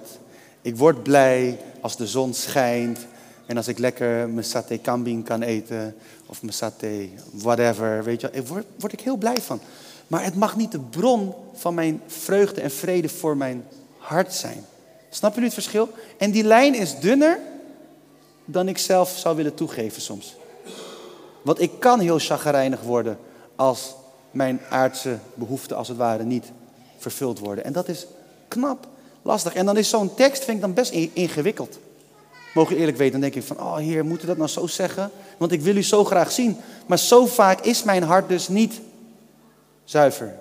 Ik 0.62 0.78
word 0.78 1.04
blij 1.04 1.58
als 1.82 1.98
de 1.98 2.08
zon 2.08 2.34
schijnt 2.34 3.00
en 3.46 3.58
als 3.58 3.68
ik 3.68 3.78
lekker 3.78 4.30
mijn 4.30 4.46
saté 4.46 4.78
kambing 4.78 5.26
kan 5.26 5.42
eten 5.42 5.96
of 6.26 6.42
mijn 6.42 6.54
saté 6.54 7.10
whatever, 7.32 8.04
weet 8.04 8.22
je, 8.22 8.30
daar 8.30 8.46
word, 8.46 8.66
word 8.80 8.94
ik 8.94 9.02
heel 9.02 9.18
blij 9.18 9.42
van. 9.42 9.60
Maar 10.08 10.24
het 10.24 10.36
mag 10.36 10.56
niet 10.56 10.72
de 10.72 10.80
bron 10.80 11.34
van 11.54 11.74
mijn 11.74 12.02
vreugde 12.08 12.62
en 12.62 12.72
vrede 12.72 13.10
voor 13.10 13.38
mijn 13.38 13.66
hart 13.98 14.34
zijn. 14.34 14.66
Snap 15.10 15.34
je 15.34 15.40
nu 15.40 15.46
het 15.46 15.54
verschil? 15.54 15.90
En 16.18 16.32
die 16.32 16.44
lijn 16.44 16.76
is 16.76 17.00
dunner 17.00 17.40
dan 18.46 18.68
ik 18.68 18.78
zelf 18.78 19.10
zou 19.18 19.36
willen 19.36 19.54
toegeven 19.54 20.02
soms. 20.02 20.36
Want 21.46 21.62
ik 21.62 21.72
kan 21.80 22.00
heel 22.00 22.20
chagrijnig 22.20 22.82
worden 22.82 23.18
als 23.56 23.96
mijn 24.32 24.60
aardse 24.70 25.18
behoeften 25.34 25.78
als 25.78 25.88
het 25.88 25.98
ware 25.98 26.24
niet 26.24 26.52
vervuld 26.98 27.40
worden. 27.40 27.64
En 27.64 27.74
dat 27.74 27.88
is 27.88 28.08
knap 28.48 28.88
lastig. 29.22 29.54
En 29.54 29.66
dan 29.66 29.78
is 29.78 29.90
zo'n 29.90 30.14
tekst, 30.14 30.44
vind 30.44 30.56
ik 30.56 30.64
dan 30.64 30.74
best 30.74 30.92
ingewikkeld. 31.14 31.80
Mogen 32.54 32.74
je 32.74 32.80
eerlijk 32.80 32.98
weten, 32.98 33.12
dan 33.12 33.22
denk 33.22 33.36
ik 33.36 33.44
van, 33.44 33.60
oh 33.60 33.78
heer, 33.78 34.06
moet 34.06 34.24
u 34.24 34.26
dat 34.26 34.38
nou 34.38 34.50
zo 34.50 34.68
zeggen? 34.68 35.12
Want 35.38 35.52
ik 35.52 35.62
wil 35.62 35.76
u 35.76 35.84
zo 35.84 36.04
graag 36.04 36.32
zien. 36.32 36.58
Maar 36.86 37.00
zo 37.00 37.26
vaak 37.26 37.62
is 37.62 37.84
mijn 37.84 38.04
hart 38.04 38.30
dus 38.30 38.48
niet 38.48 38.82
zuiver. 39.84 40.34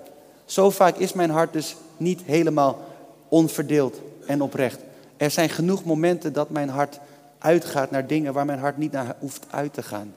Zo 0.45 0.69
vaak 0.69 0.97
is 0.97 1.13
mijn 1.13 1.29
hart 1.29 1.53
dus 1.53 1.75
niet 1.97 2.21
helemaal 2.21 2.79
onverdeeld 3.27 3.99
en 4.27 4.41
oprecht. 4.41 4.79
Er 5.17 5.31
zijn 5.31 5.49
genoeg 5.49 5.83
momenten 5.83 6.33
dat 6.33 6.49
mijn 6.49 6.69
hart 6.69 6.99
uitgaat 7.39 7.91
naar 7.91 8.07
dingen 8.07 8.33
waar 8.33 8.45
mijn 8.45 8.59
hart 8.59 8.77
niet 8.77 8.91
naar 8.91 9.15
hoeft 9.19 9.45
uit 9.49 9.73
te 9.73 9.83
gaan. 9.83 10.13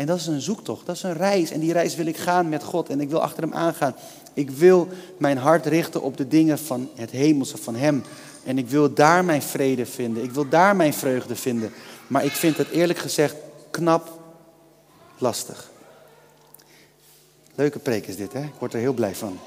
En 0.00 0.06
dat 0.06 0.18
is 0.18 0.26
een 0.26 0.40
zoektocht, 0.40 0.86
dat 0.86 0.96
is 0.96 1.02
een 1.02 1.16
reis. 1.16 1.50
En 1.50 1.60
die 1.60 1.72
reis 1.72 1.94
wil 1.94 2.06
ik 2.06 2.16
gaan 2.16 2.48
met 2.48 2.62
God 2.62 2.88
en 2.88 3.00
ik 3.00 3.10
wil 3.10 3.22
achter 3.22 3.42
hem 3.42 3.54
aangaan. 3.54 3.94
Ik 4.34 4.50
wil 4.50 4.88
mijn 5.16 5.38
hart 5.38 5.66
richten 5.66 6.02
op 6.02 6.16
de 6.16 6.28
dingen 6.28 6.58
van 6.58 6.88
het 6.94 7.10
hemelse, 7.10 7.56
van 7.56 7.74
hem. 7.74 8.02
En 8.44 8.58
ik 8.58 8.68
wil 8.68 8.94
daar 8.94 9.24
mijn 9.24 9.42
vrede 9.42 9.86
vinden. 9.86 10.22
Ik 10.22 10.30
wil 10.30 10.48
daar 10.48 10.76
mijn 10.76 10.94
vreugde 10.94 11.36
vinden. 11.36 11.72
Maar 12.06 12.24
ik 12.24 12.32
vind 12.32 12.56
het 12.56 12.70
eerlijk 12.70 12.98
gezegd 12.98 13.34
knap 13.70 14.20
lastig. 15.18 15.70
Leuke 17.54 17.78
preek 17.78 18.06
is 18.06 18.16
dit, 18.16 18.32
hè? 18.32 18.42
Ik 18.42 18.58
word 18.58 18.74
er 18.74 18.80
heel 18.80 18.92
blij 18.92 19.14
van. 19.14 19.38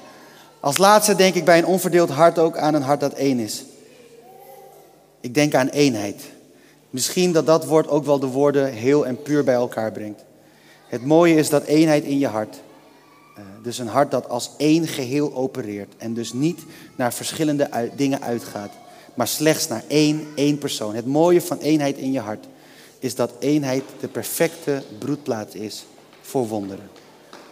Als 0.60 0.78
laatste 0.78 1.14
denk 1.14 1.34
ik 1.34 1.44
bij 1.44 1.58
een 1.58 1.66
onverdeeld 1.66 2.10
hart 2.10 2.38
ook 2.38 2.56
aan 2.56 2.74
een 2.74 2.82
hart 2.82 3.00
dat 3.00 3.12
één 3.12 3.38
is. 3.38 3.64
Ik 5.20 5.34
denk 5.34 5.54
aan 5.54 5.68
eenheid. 5.68 6.22
Misschien 6.90 7.32
dat 7.32 7.46
dat 7.46 7.64
woord 7.64 7.88
ook 7.88 8.04
wel 8.04 8.18
de 8.18 8.26
woorden 8.26 8.72
heel 8.72 9.06
en 9.06 9.22
puur 9.22 9.44
bij 9.44 9.54
elkaar 9.54 9.92
brengt. 9.92 10.24
Het 10.94 11.04
mooie 11.04 11.34
is 11.34 11.48
dat 11.48 11.64
eenheid 11.64 12.04
in 12.04 12.18
je 12.18 12.26
hart. 12.26 12.60
Eh, 13.36 13.44
dus 13.62 13.78
een 13.78 13.88
hart 13.88 14.10
dat 14.10 14.28
als 14.28 14.50
één 14.56 14.86
geheel 14.86 15.34
opereert. 15.34 15.94
En 15.96 16.14
dus 16.14 16.32
niet 16.32 16.60
naar 16.96 17.12
verschillende 17.12 17.90
dingen 17.96 18.22
uitgaat. 18.22 18.70
Maar 19.14 19.28
slechts 19.28 19.68
naar 19.68 19.84
één, 19.86 20.26
één 20.34 20.58
persoon. 20.58 20.94
Het 20.94 21.06
mooie 21.06 21.40
van 21.40 21.58
eenheid 21.58 21.96
in 21.96 22.12
je 22.12 22.20
hart 22.20 22.46
is 22.98 23.14
dat 23.14 23.32
eenheid 23.38 23.82
de 24.00 24.08
perfecte 24.08 24.82
broedplaats 24.98 25.54
is 25.54 25.86
voor 26.20 26.48
wonderen. 26.48 26.88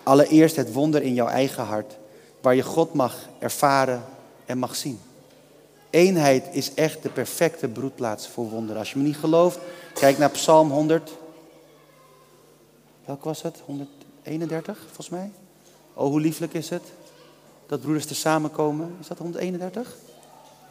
Allereerst 0.02 0.56
het 0.56 0.72
wonder 0.72 1.02
in 1.02 1.14
jouw 1.14 1.28
eigen 1.28 1.64
hart. 1.64 1.96
Waar 2.40 2.54
je 2.54 2.62
God 2.62 2.94
mag 2.94 3.28
ervaren 3.38 4.04
en 4.46 4.58
mag 4.58 4.76
zien. 4.76 5.00
Eenheid 5.90 6.44
is 6.52 6.74
echt 6.74 7.02
de 7.02 7.08
perfecte 7.08 7.68
broedplaats 7.68 8.28
voor 8.28 8.48
wonderen. 8.48 8.78
Als 8.78 8.92
je 8.92 8.98
me 8.98 9.04
niet 9.04 9.16
gelooft, 9.16 9.58
kijk 9.94 10.18
naar 10.18 10.30
Psalm 10.30 10.70
100. 10.70 11.20
Welk 13.04 13.24
was 13.24 13.42
het? 13.42 13.62
131, 13.64 14.78
volgens 14.78 15.08
mij. 15.08 15.30
Oh, 15.94 16.06
hoe 16.06 16.20
lieflijk 16.20 16.54
is 16.54 16.68
het 16.68 16.82
dat 17.72 17.80
broeders 17.80 18.06
te 18.06 18.14
samenkomen. 18.14 18.96
Is 19.00 19.06
dat 19.06 19.18
131? 19.18 19.96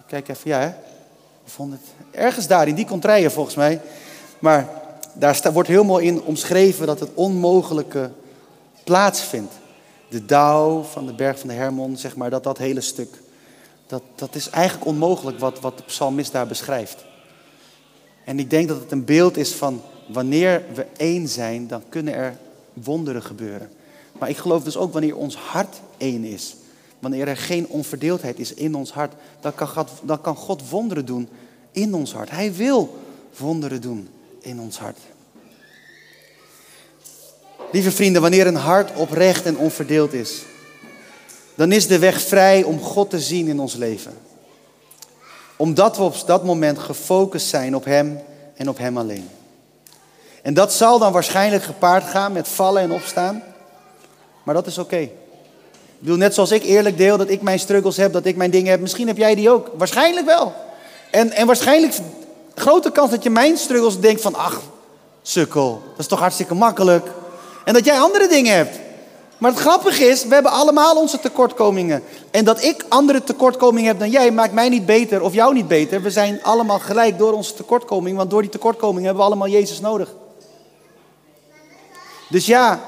Kijk 0.07 0.27
even, 0.27 0.49
ja 0.49 0.59
hè? 0.59 0.73
Of 1.45 1.55
100, 1.55 1.81
ergens 2.11 2.47
daar, 2.47 2.67
in 2.67 2.75
die 2.75 2.85
contraien 2.85 3.31
volgens 3.31 3.55
mij. 3.55 3.81
Maar 4.39 4.69
daar 5.13 5.51
wordt 5.53 5.69
heel 5.69 5.83
mooi 5.83 6.07
in 6.07 6.21
omschreven 6.21 6.87
dat 6.87 6.99
het 6.99 7.09
onmogelijke 7.13 8.11
plaatsvindt. 8.83 9.53
De 10.09 10.25
dauw 10.25 10.81
van 10.81 11.05
de 11.05 11.13
berg 11.13 11.39
van 11.39 11.47
de 11.47 11.55
Hermon, 11.55 11.97
zeg 11.97 12.15
maar, 12.15 12.29
dat 12.29 12.43
dat 12.43 12.57
hele 12.57 12.81
stuk. 12.81 13.21
Dat, 13.87 14.01
dat 14.15 14.35
is 14.35 14.49
eigenlijk 14.49 14.85
onmogelijk 14.85 15.39
wat, 15.39 15.59
wat 15.59 15.77
de 15.77 15.83
psalmist 15.83 16.31
daar 16.31 16.47
beschrijft. 16.47 17.05
En 18.25 18.39
ik 18.39 18.49
denk 18.49 18.67
dat 18.67 18.79
het 18.79 18.91
een 18.91 19.05
beeld 19.05 19.37
is 19.37 19.53
van 19.53 19.81
wanneer 20.07 20.63
we 20.73 20.85
één 20.97 21.27
zijn, 21.27 21.67
dan 21.67 21.83
kunnen 21.89 22.13
er 22.13 22.37
wonderen 22.73 23.23
gebeuren. 23.23 23.69
Maar 24.19 24.29
ik 24.29 24.37
geloof 24.37 24.63
dus 24.63 24.77
ook 24.77 24.93
wanneer 24.93 25.15
ons 25.15 25.35
hart 25.35 25.81
één 25.97 26.23
is. 26.23 26.55
Wanneer 26.99 27.27
er 27.27 27.37
geen 27.37 27.67
onverdeeldheid 27.67 28.39
is 28.39 28.53
in 28.53 28.75
ons 28.75 28.91
hart, 28.91 29.13
dan 29.39 29.55
kan, 29.55 29.67
God, 29.67 29.89
dan 30.03 30.21
kan 30.21 30.35
God 30.35 30.69
wonderen 30.69 31.05
doen 31.05 31.29
in 31.71 31.93
ons 31.93 32.13
hart. 32.13 32.29
Hij 32.29 32.53
wil 32.53 32.97
wonderen 33.37 33.81
doen 33.81 34.09
in 34.39 34.59
ons 34.59 34.77
hart. 34.79 34.97
Lieve 37.71 37.91
vrienden, 37.91 38.21
wanneer 38.21 38.47
een 38.47 38.55
hart 38.55 38.95
oprecht 38.95 39.45
en 39.45 39.57
onverdeeld 39.57 40.13
is, 40.13 40.41
dan 41.55 41.71
is 41.71 41.87
de 41.87 41.99
weg 41.99 42.21
vrij 42.21 42.63
om 42.63 42.79
God 42.79 43.09
te 43.09 43.19
zien 43.19 43.47
in 43.47 43.59
ons 43.59 43.75
leven. 43.75 44.13
Omdat 45.55 45.97
we 45.97 46.03
op 46.03 46.23
dat 46.25 46.43
moment 46.43 46.79
gefocust 46.79 47.47
zijn 47.47 47.75
op 47.75 47.85
Hem 47.85 48.19
en 48.55 48.69
op 48.69 48.77
Hem 48.77 48.97
alleen. 48.97 49.29
En 50.41 50.53
dat 50.53 50.73
zal 50.73 50.99
dan 50.99 51.11
waarschijnlijk 51.11 51.63
gepaard 51.63 52.03
gaan 52.03 52.31
met 52.31 52.47
vallen 52.47 52.81
en 52.81 52.91
opstaan. 52.91 53.43
Maar 54.43 54.55
dat 54.55 54.67
is 54.67 54.77
oké. 54.77 54.97
Ik 54.97 55.11
bedoel, 55.99 56.17
net 56.17 56.33
zoals 56.33 56.51
ik 56.51 56.63
eerlijk 56.63 56.97
deel 56.97 57.17
dat 57.17 57.29
ik 57.29 57.41
mijn 57.41 57.59
struggles 57.59 57.97
heb, 57.97 58.13
dat 58.13 58.25
ik 58.25 58.35
mijn 58.35 58.51
dingen 58.51 58.71
heb. 58.71 58.79
Misschien 58.79 59.07
heb 59.07 59.17
jij 59.17 59.35
die 59.35 59.49
ook. 59.49 59.69
Waarschijnlijk 59.77 60.25
wel. 60.25 60.53
En, 61.11 61.31
en 61.31 61.47
waarschijnlijk 61.47 61.93
grote 62.55 62.91
kans 62.91 63.11
dat 63.11 63.23
je 63.23 63.29
mijn 63.29 63.57
struggles 63.57 63.99
denkt 63.99 64.21
van, 64.21 64.35
ach, 64.35 64.61
sukkel, 65.21 65.81
dat 65.89 65.99
is 65.99 66.07
toch 66.07 66.19
hartstikke 66.19 66.53
makkelijk. 66.53 67.07
En 67.65 67.73
dat 67.73 67.85
jij 67.85 67.99
andere 67.99 68.27
dingen 68.27 68.55
hebt. 68.55 68.79
Maar 69.37 69.51
het 69.51 69.59
grappige 69.59 70.03
is, 70.03 70.25
we 70.25 70.33
hebben 70.33 70.51
allemaal 70.51 70.95
onze 70.95 71.19
tekortkomingen. 71.19 72.03
En 72.31 72.45
dat 72.45 72.63
ik 72.63 72.85
andere 72.87 73.23
tekortkomingen 73.23 73.87
heb 73.87 73.99
dan 73.99 74.09
jij, 74.09 74.31
maakt 74.31 74.53
mij 74.53 74.69
niet 74.69 74.85
beter 74.85 75.21
of 75.21 75.33
jou 75.33 75.53
niet 75.53 75.67
beter. 75.67 76.01
We 76.01 76.11
zijn 76.11 76.43
allemaal 76.43 76.79
gelijk 76.79 77.17
door 77.17 77.33
onze 77.33 77.53
tekortkoming, 77.53 78.17
want 78.17 78.29
door 78.29 78.41
die 78.41 78.51
tekortkoming 78.51 79.05
hebben 79.05 79.23
we 79.23 79.29
allemaal 79.29 79.47
Jezus 79.47 79.79
nodig. 79.79 80.13
Dus 82.31 82.45
ja, 82.45 82.79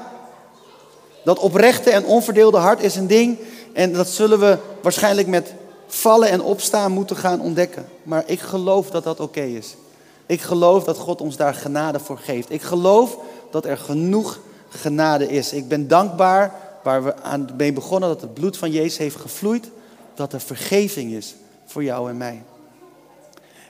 dat 1.24 1.38
oprechte 1.38 1.90
en 1.90 2.04
onverdeelde 2.04 2.56
hart 2.56 2.82
is 2.82 2.96
een 2.96 3.06
ding. 3.06 3.38
En 3.72 3.92
dat 3.92 4.08
zullen 4.08 4.40
we 4.40 4.58
waarschijnlijk 4.82 5.28
met 5.28 5.54
vallen 5.86 6.28
en 6.28 6.42
opstaan 6.42 6.92
moeten 6.92 7.16
gaan 7.16 7.40
ontdekken. 7.40 7.88
Maar 8.02 8.22
ik 8.26 8.40
geloof 8.40 8.90
dat 8.90 9.04
dat 9.04 9.20
oké 9.20 9.40
is. 9.42 9.74
Ik 10.26 10.40
geloof 10.40 10.84
dat 10.84 10.98
God 10.98 11.20
ons 11.20 11.36
daar 11.36 11.54
genade 11.54 11.98
voor 11.98 12.18
geeft. 12.18 12.50
Ik 12.50 12.62
geloof 12.62 13.18
dat 13.50 13.64
er 13.64 13.78
genoeg 13.78 14.38
genade 14.68 15.28
is. 15.28 15.52
Ik 15.52 15.68
ben 15.68 15.88
dankbaar 15.88 16.54
waar 16.82 17.04
we 17.04 17.22
aan 17.22 17.48
mee 17.56 17.72
begonnen 17.72 18.08
dat 18.08 18.20
het 18.20 18.34
bloed 18.34 18.56
van 18.56 18.70
Jezus 18.70 18.98
heeft 18.98 19.16
gevloeid. 19.16 19.70
Dat 20.14 20.32
er 20.32 20.40
vergeving 20.40 21.12
is 21.12 21.34
voor 21.66 21.84
jou 21.84 22.10
en 22.10 22.16
mij. 22.16 22.42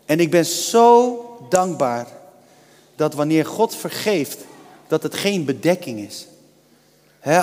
En 0.04 0.20
ik 0.20 0.30
ben 0.30 0.44
zo 0.44 1.18
dankbaar 1.48 2.06
dat 2.96 3.14
wanneer 3.14 3.46
God 3.46 3.74
vergeeft, 3.74 4.38
dat 4.88 5.02
het 5.02 5.14
geen 5.14 5.44
bedekking 5.44 6.00
is. 6.00 6.26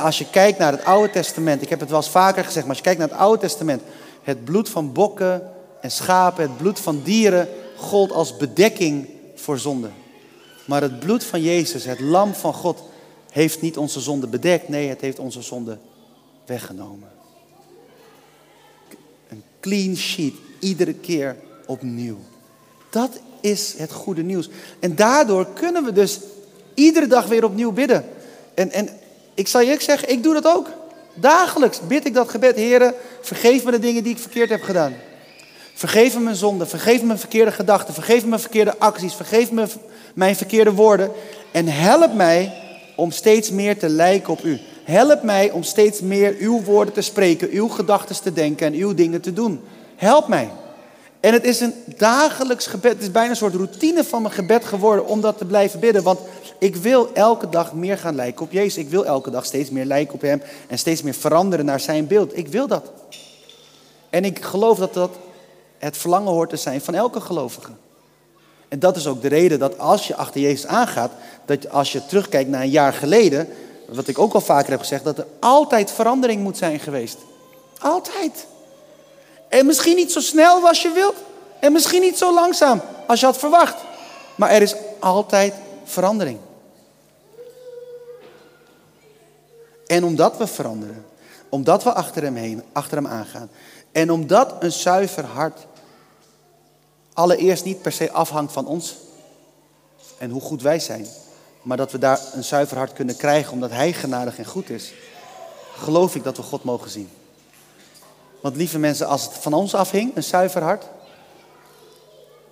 als 0.04 0.18
je 0.18 0.30
kijkt 0.30 0.60
naar 0.60 0.72
het 0.72 0.84
Oude 0.84 1.12
Testament, 1.12 1.62
ik 1.62 1.70
heb 1.70 1.80
het 1.80 1.90
wel 1.90 2.00
eens 2.00 2.10
vaker 2.10 2.44
gezegd, 2.44 2.66
maar 2.66 2.76
als 2.76 2.78
je 2.78 2.84
kijkt 2.84 3.00
naar 3.00 3.10
het 3.10 3.18
Oude 3.18 3.42
Testament, 3.42 3.82
het 4.24 4.44
bloed 4.44 4.70
van 4.70 4.94
bokken 4.94 5.52
en 5.82 5.92
schapen, 5.92 6.44
het 6.44 6.58
bloed 6.58 6.80
van 6.80 7.02
dieren, 7.04 7.48
gold 7.76 8.12
als 8.12 8.38
bedekking 8.38 9.10
voor 9.36 9.60
zonde. 9.60 9.90
Maar 10.66 10.82
het 10.82 11.00
bloed 11.00 11.24
van 11.24 11.42
Jezus, 11.42 11.86
het 11.86 12.00
lam 12.00 12.34
van 12.34 12.54
God, 12.54 12.84
heeft 13.32 13.62
niet 13.62 13.78
onze 13.78 14.00
zonde 14.00 14.28
bedekt. 14.28 14.68
Nee, 14.68 14.90
het 14.90 15.02
heeft 15.02 15.20
onze 15.20 15.42
zonde 15.42 15.78
weggenomen. 16.46 17.10
Een 19.30 19.44
clean 19.60 19.96
sheet, 19.96 20.34
iedere 20.60 20.94
keer 20.94 21.36
opnieuw. 21.66 22.18
Dat 22.90 23.20
is 23.42 23.74
het 23.78 23.92
goede 23.92 24.24
nieuws. 24.24 24.50
En 24.80 24.96
daardoor 24.96 25.48
kunnen 25.54 25.84
we 25.84 25.92
dus 25.92 26.20
iedere 26.82 27.08
dag 27.08 27.26
weer 27.26 27.44
opnieuw 27.44 27.72
bidden. 27.72 28.06
En, 28.54 28.72
en 28.72 28.90
ik 29.34 29.48
zal 29.48 29.62
je 29.62 29.78
zeggen, 29.80 30.10
ik 30.10 30.24
doe 30.24 30.34
dat 30.34 30.48
ook. 30.48 30.68
Dagelijks 31.14 31.80
bid 31.88 32.06
ik 32.06 32.14
dat 32.14 32.30
gebed. 32.30 32.56
Heren, 32.56 32.94
vergeef 33.22 33.64
me 33.64 33.72
de 33.72 33.80
dingen 33.80 34.04
die 34.04 34.14
ik 34.14 34.22
verkeerd 34.22 34.50
heb 34.50 34.62
gedaan. 34.62 34.94
Vergeef 35.74 36.14
me 36.14 36.20
mijn 36.20 36.36
zonde, 36.36 36.66
vergeef 36.66 37.00
me 37.00 37.06
mijn 37.06 37.20
verkeerde 37.20 37.52
gedachten, 37.52 37.94
vergeef 37.94 38.22
me 38.22 38.30
mijn 38.30 38.42
verkeerde 38.42 38.78
acties, 38.78 39.14
vergeef 39.14 39.52
me 39.52 39.68
mijn 40.14 40.36
verkeerde 40.36 40.72
woorden. 40.72 41.12
En 41.52 41.68
help 41.68 42.14
mij 42.14 42.54
om 42.96 43.12
steeds 43.12 43.52
meer 43.52 43.78
te 43.78 43.90
lijken 43.90 44.34
op 44.34 44.44
u. 44.44 44.60
Help 44.84 45.24
mij 45.24 45.52
om 45.52 45.64
steeds 45.64 46.00
meer 46.00 46.36
uw 46.40 46.62
woorden 46.64 46.94
te 46.94 47.02
spreken, 47.02 47.50
uw 47.50 47.68
gedachten 47.68 48.22
te 48.22 48.34
denken 48.34 48.68
en 48.68 48.74
uw 48.74 48.94
dingen 48.94 49.22
te 49.22 49.34
doen. 49.34 49.62
Help 49.96 50.28
mij. 50.28 50.50
En 51.20 51.34
het 51.34 51.44
is 51.44 51.60
een 51.60 51.74
dagelijks 51.98 52.68
gebed. 52.68 52.92
Het 52.92 53.02
is 53.02 53.12
bijna 53.12 53.30
een 53.30 53.36
soort 53.36 53.56
routine 53.56 54.04
van 54.04 54.22
mijn 54.22 54.34
gebed 54.34 54.66
geworden 54.66 55.06
om 55.06 55.22
dat 55.22 55.38
te 55.38 55.46
blijven 55.46 55.80
bidden. 55.80 56.04
Want 56.04 56.20
ik 56.62 56.76
wil 56.76 57.10
elke 57.14 57.50
dag 57.50 57.74
meer 57.74 57.98
gaan 57.98 58.16
lijken 58.16 58.46
op 58.46 58.52
Jezus. 58.52 58.78
Ik 58.78 58.90
wil 58.90 59.06
elke 59.06 59.30
dag 59.30 59.46
steeds 59.46 59.70
meer 59.70 59.86
lijken 59.86 60.14
op 60.14 60.22
Hem 60.22 60.42
en 60.68 60.78
steeds 60.78 61.02
meer 61.02 61.14
veranderen 61.14 61.66
naar 61.66 61.80
Zijn 61.80 62.08
beeld. 62.08 62.38
Ik 62.38 62.48
wil 62.48 62.68
dat. 62.68 62.92
En 64.10 64.26
ik 64.26 64.42
geloof 64.44 64.78
dat 64.78 64.94
dat 64.94 65.12
het 65.78 65.98
verlangen 65.98 66.32
hoort 66.32 66.50
te 66.50 66.56
zijn 66.56 66.82
van 66.82 66.94
elke 66.94 67.22
gelovige. 67.22 67.72
En 68.68 68.80
dat 68.80 68.96
is 68.96 69.08
ook 69.08 69.22
de 69.22 69.28
reden 69.28 69.60
dat 69.60 69.80
als 69.80 70.08
je 70.08 70.16
achter 70.16 70.42
Jezus 70.42 70.66
aangaat, 70.66 71.12
dat 71.46 71.70
als 71.70 71.92
je 71.92 72.06
terugkijkt 72.06 72.50
naar 72.50 72.62
een 72.62 72.70
jaar 72.70 72.94
geleden, 72.94 73.48
wat 73.90 74.08
ik 74.08 74.20
ook 74.20 74.34
al 74.34 74.42
vaker 74.42 74.72
heb 74.72 74.80
gezegd, 74.80 75.04
dat 75.04 75.18
er 75.18 75.28
altijd 75.40 75.92
verandering 75.92 76.44
moet 76.44 76.58
zijn 76.58 76.80
geweest. 76.80 77.18
Altijd. 77.80 78.48
En 79.50 79.66
misschien 79.66 79.96
niet 79.96 80.12
zo 80.12 80.20
snel 80.20 80.68
als 80.68 80.82
je 80.82 80.92
wilt. 80.92 81.18
En 81.60 81.72
misschien 81.72 82.02
niet 82.02 82.18
zo 82.18 82.34
langzaam 82.34 82.82
als 83.08 83.20
je 83.20 83.26
had 83.26 83.38
verwacht. 83.38 83.76
Maar 84.36 84.50
er 84.50 84.62
is 84.62 84.76
altijd 85.00 85.54
verandering. 85.84 86.38
En 89.92 90.04
omdat 90.04 90.38
we 90.38 90.48
veranderen, 90.48 91.06
omdat 91.50 91.84
we 91.84 91.94
achter 91.94 92.24
hem 92.24 92.36
heen, 92.36 92.64
achter 92.72 92.98
hem 92.98 93.08
aangaan. 93.08 93.50
En 93.92 94.12
omdat 94.12 94.56
een 94.60 94.72
zuiver 94.72 95.26
hart 95.26 95.68
allereerst 97.14 97.64
niet 97.64 97.82
per 97.82 97.92
se 97.92 98.12
afhangt 98.12 98.54
van 98.54 98.66
ons 98.66 98.96
en 100.18 100.30
hoe 100.30 100.42
goed 100.42 100.62
wij 100.62 100.80
zijn, 100.80 101.08
maar 101.62 101.78
dat 101.78 101.92
we 101.92 101.98
daar 101.98 102.20
een 102.34 102.44
zuiver 102.44 102.78
hart 102.78 102.94
kunnen 102.94 103.18
krijgen 103.18 103.54
omdat 103.54 103.72
Hij 103.72 103.94
genadig 103.94 104.38
en 104.38 104.46
goed 104.46 104.70
is, 104.70 104.94
geloof 105.76 106.16
ik 106.16 106.24
dat 106.24 106.38
we 106.38 106.44
God 106.44 106.64
mogen 106.64 106.90
zien. 106.90 107.10
Want 108.42 108.56
lieve 108.56 108.80
mensen, 108.80 109.08
als 109.08 109.24
het 109.24 109.34
van 109.34 109.54
ons 109.54 109.74
afhing, 109.74 110.16
een 110.16 110.24
zuiver 110.24 110.64
hart, 110.64 110.86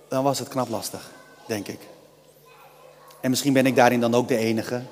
dan 0.08 0.24
was 0.24 0.38
het 0.38 0.48
knap 0.48 0.68
lastig, 0.68 1.10
denk 1.46 1.68
ik. 1.68 1.80
En 3.20 3.30
misschien 3.30 3.52
ben 3.52 3.66
ik 3.66 3.76
daarin 3.76 4.00
dan 4.00 4.14
ook 4.14 4.28
de 4.28 4.36
enige. 4.36 4.82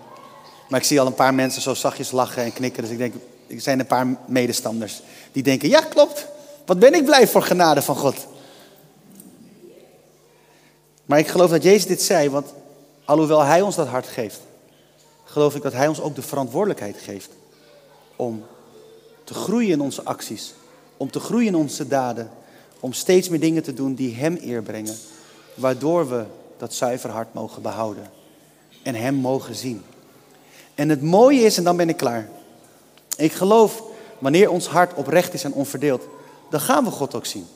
Maar 0.68 0.81
ik 0.81 0.87
zie 0.87 1.00
al 1.00 1.07
een 1.07 1.14
paar 1.14 1.35
mensen 1.35 1.62
zo 1.62 1.74
zachtjes 1.74 2.11
lachen 2.11 2.42
en 2.42 2.52
knikken. 2.52 2.83
Dus 2.83 2.92
ik 2.92 2.98
denk, 2.98 3.14
er 3.46 3.61
zijn 3.61 3.78
een 3.78 3.87
paar 3.87 4.07
medestanders 4.26 5.02
die 5.33 5.42
denken, 5.42 5.68
ja 5.68 5.81
klopt, 5.81 6.26
wat 6.66 6.78
ben 6.78 6.94
ik 6.94 7.04
blij 7.04 7.28
voor 7.28 7.42
genade 7.42 7.83
van 7.83 7.96
God. 7.96 8.26
Maar 11.04 11.18
ik 11.18 11.28
geloof 11.28 11.50
dat 11.50 11.62
Jezus 11.62 11.87
dit 11.87 12.02
zei, 12.02 12.31
want 12.31 12.52
alhoewel 13.04 13.42
Hij 13.42 13.61
ons 13.61 13.76
dat 13.76 13.87
hart 13.87 14.07
geeft, 14.07 14.40
geloof 15.24 15.54
ik 15.54 15.62
dat 15.62 15.72
Hij 15.72 15.88
ons 15.88 16.00
ook 16.00 16.14
de 16.14 16.22
verantwoordelijkheid 16.22 16.96
geeft 16.98 17.31
om 18.16 18.44
te 19.24 19.35
groeien 19.35 19.70
in 19.70 19.81
onze 19.81 20.04
acties, 20.04 20.54
om 20.96 21.11
te 21.11 21.20
groeien 21.20 21.46
in 21.46 21.57
onze 21.57 21.88
daden, 21.88 22.31
om 22.81 22.92
steeds 22.92 23.28
meer 23.28 23.40
dingen 23.40 23.62
te 23.62 23.74
doen 23.74 23.94
die 23.94 24.14
Hem 24.14 24.38
eer 24.42 24.62
brengen, 24.62 24.96
waardoor 25.54 26.09
we 26.09 26.24
dat 26.57 26.74
zuiver 26.74 27.11
hart 27.11 27.35
mogen 27.35 27.62
behouden 27.62 28.11
en 28.83 28.94
Hem 28.94 29.14
mogen 29.14 29.54
zien. 29.54 29.85
En 30.78 30.88
het 30.88 31.02
mooie 31.02 31.40
is, 31.40 31.56
en 31.56 31.64
dan 31.64 31.76
ben 31.76 31.88
ik 31.88 31.96
klaar, 31.96 32.28
ik 33.16 33.32
geloof 33.32 33.82
wanneer 34.18 34.50
ons 34.50 34.66
hart 34.66 34.94
oprecht 34.94 35.34
is 35.34 35.44
en 35.44 35.52
onverdeeld, 35.52 36.06
dan 36.50 36.60
gaan 36.60 36.84
we 36.84 36.90
God 36.90 37.14
ook 37.14 37.26
zien. 37.26 37.46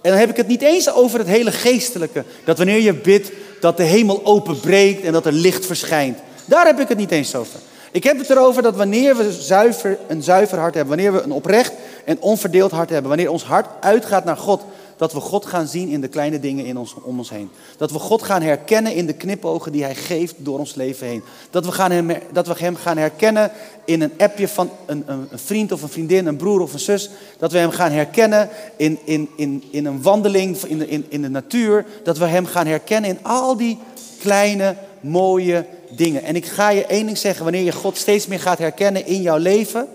En 0.00 0.10
dan 0.10 0.18
heb 0.20 0.30
ik 0.30 0.36
het 0.36 0.46
niet 0.46 0.62
eens 0.62 0.92
over 0.92 1.18
het 1.18 1.28
hele 1.28 1.52
geestelijke. 1.52 2.24
Dat 2.44 2.56
wanneer 2.56 2.80
je 2.80 2.94
bidt, 2.94 3.30
dat 3.60 3.76
de 3.76 3.82
hemel 3.82 4.20
openbreekt 4.24 5.04
en 5.04 5.12
dat 5.12 5.26
er 5.26 5.32
licht 5.32 5.66
verschijnt. 5.66 6.18
Daar 6.44 6.66
heb 6.66 6.80
ik 6.80 6.88
het 6.88 6.98
niet 6.98 7.10
eens 7.10 7.34
over. 7.34 7.60
Ik 7.90 8.04
heb 8.04 8.18
het 8.18 8.30
erover 8.30 8.62
dat 8.62 8.76
wanneer 8.76 9.16
we 9.16 9.32
zuiver, 9.32 9.98
een 10.08 10.22
zuiver 10.22 10.58
hart 10.58 10.74
hebben, 10.74 10.96
wanneer 10.96 11.12
we 11.12 11.22
een 11.22 11.32
oprecht 11.32 11.72
en 12.04 12.20
onverdeeld 12.20 12.70
hart 12.70 12.90
hebben, 12.90 13.08
wanneer 13.08 13.30
ons 13.30 13.44
hart 13.44 13.66
uitgaat 13.80 14.24
naar 14.24 14.36
God, 14.36 14.62
dat 15.00 15.12
we 15.12 15.20
God 15.20 15.46
gaan 15.46 15.66
zien 15.66 15.88
in 15.88 16.00
de 16.00 16.08
kleine 16.08 16.40
dingen 16.40 16.64
in 16.64 16.76
ons, 16.76 16.94
om 17.02 17.18
ons 17.18 17.30
heen. 17.30 17.50
Dat 17.76 17.90
we 17.90 17.98
God 17.98 18.22
gaan 18.22 18.42
herkennen 18.42 18.94
in 18.94 19.06
de 19.06 19.12
knipogen 19.12 19.72
die 19.72 19.82
Hij 19.82 19.94
geeft 19.94 20.34
door 20.36 20.58
ons 20.58 20.74
leven 20.74 21.06
heen. 21.06 21.22
Dat 21.50 21.64
we, 21.64 21.72
gaan 21.72 21.90
hem, 21.90 22.10
dat 22.32 22.46
we 22.46 22.54
Hem 22.56 22.76
gaan 22.76 22.96
herkennen 22.96 23.50
in 23.84 24.00
een 24.00 24.12
appje 24.18 24.48
van 24.48 24.70
een, 24.86 25.02
een, 25.06 25.26
een, 25.30 25.38
vriend 25.38 25.72
of 25.72 25.82
een 25.82 25.88
vriendin, 25.88 26.26
een 26.26 26.36
broer 26.36 26.60
of 26.60 26.72
een 26.72 26.78
zus. 26.78 27.10
Dat 27.38 27.52
we 27.52 27.58
Hem 27.58 27.70
gaan 27.70 27.90
herkennen 27.90 28.48
in, 28.76 28.98
in, 29.04 29.28
in, 29.36 29.64
in 29.70 29.86
een 29.86 30.02
wandeling 30.02 30.56
in 30.56 30.78
de, 30.78 30.88
in, 30.88 31.06
in 31.08 31.22
de 31.22 31.30
natuur. 31.30 31.86
Dat 32.02 32.18
we 32.18 32.24
Hem 32.24 32.46
gaan 32.46 32.66
herkennen 32.66 33.10
in 33.10 33.18
al 33.22 33.56
die 33.56 33.78
kleine, 34.18 34.76
mooie 35.00 35.66
dingen. 35.90 36.22
En 36.22 36.36
ik 36.36 36.46
ga 36.46 36.70
je 36.70 36.86
één 36.86 37.06
ding 37.06 37.18
zeggen, 37.18 37.42
wanneer 37.42 37.64
je 37.64 37.72
God 37.72 37.96
steeds 37.96 38.26
meer 38.26 38.40
gaat 38.40 38.58
herkennen 38.58 39.06
in 39.06 39.22
jouw 39.22 39.38
leven 39.38 39.88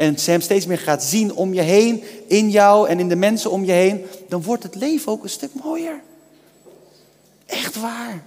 en 0.00 0.16
hem 0.24 0.40
steeds 0.40 0.66
meer 0.66 0.78
gaat 0.78 1.02
zien 1.02 1.34
om 1.34 1.54
je 1.54 1.60
heen, 1.60 2.02
in 2.26 2.50
jou 2.50 2.88
en 2.88 2.98
in 2.98 3.08
de 3.08 3.16
mensen 3.16 3.50
om 3.50 3.64
je 3.64 3.72
heen, 3.72 4.04
dan 4.28 4.42
wordt 4.42 4.62
het 4.62 4.74
leven 4.74 5.12
ook 5.12 5.22
een 5.22 5.30
stuk 5.30 5.50
mooier. 5.62 6.00
Echt 7.46 7.80
waar. 7.80 8.22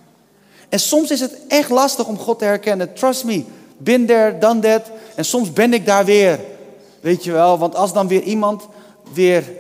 En 0.70 0.80
soms 0.80 1.12
is 1.12 1.20
het 1.20 1.38
echt 1.48 1.70
lastig 1.70 2.08
om 2.08 2.18
God 2.18 2.40
te 2.40 2.46
herkennen. 2.46 2.94
Trust 2.94 3.24
me, 3.24 3.44
been 3.78 4.06
there, 4.06 4.38
done 4.38 4.60
that. 4.60 4.92
En 5.16 5.26
soms 5.26 5.54
ben 5.54 5.74
ik 5.74 5.86
daar 5.86 6.06
weer. 6.06 6.40
Weet 7.02 7.24
je 7.24 7.32
wel, 7.32 7.58
want 7.58 7.76
als 7.76 7.94
dan 7.94 8.08
weer 8.08 8.24
iemand 8.24 8.68
weer 9.14 9.52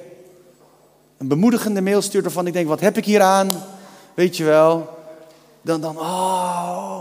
een 1.17 1.27
bemoedigende 1.27 1.81
mail 1.81 2.01
stuurt 2.01 2.23
waarvan 2.23 2.47
ik 2.47 2.53
denk, 2.53 2.67
wat 2.67 2.79
heb 2.79 2.97
ik 2.97 3.05
hier 3.05 3.21
aan? 3.21 3.51
Weet 4.13 4.37
je 4.37 4.43
wel. 4.43 4.89
Dan, 5.61 5.81
dan, 5.81 5.97
oh, 5.97 6.99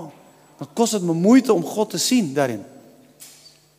dan 0.59 0.69
kost 0.73 0.93
het 0.93 1.03
me 1.03 1.13
moeite 1.13 1.53
om 1.53 1.65
God 1.65 1.91
te 1.91 1.99
zien 1.99 2.35
daarin. 2.35 2.65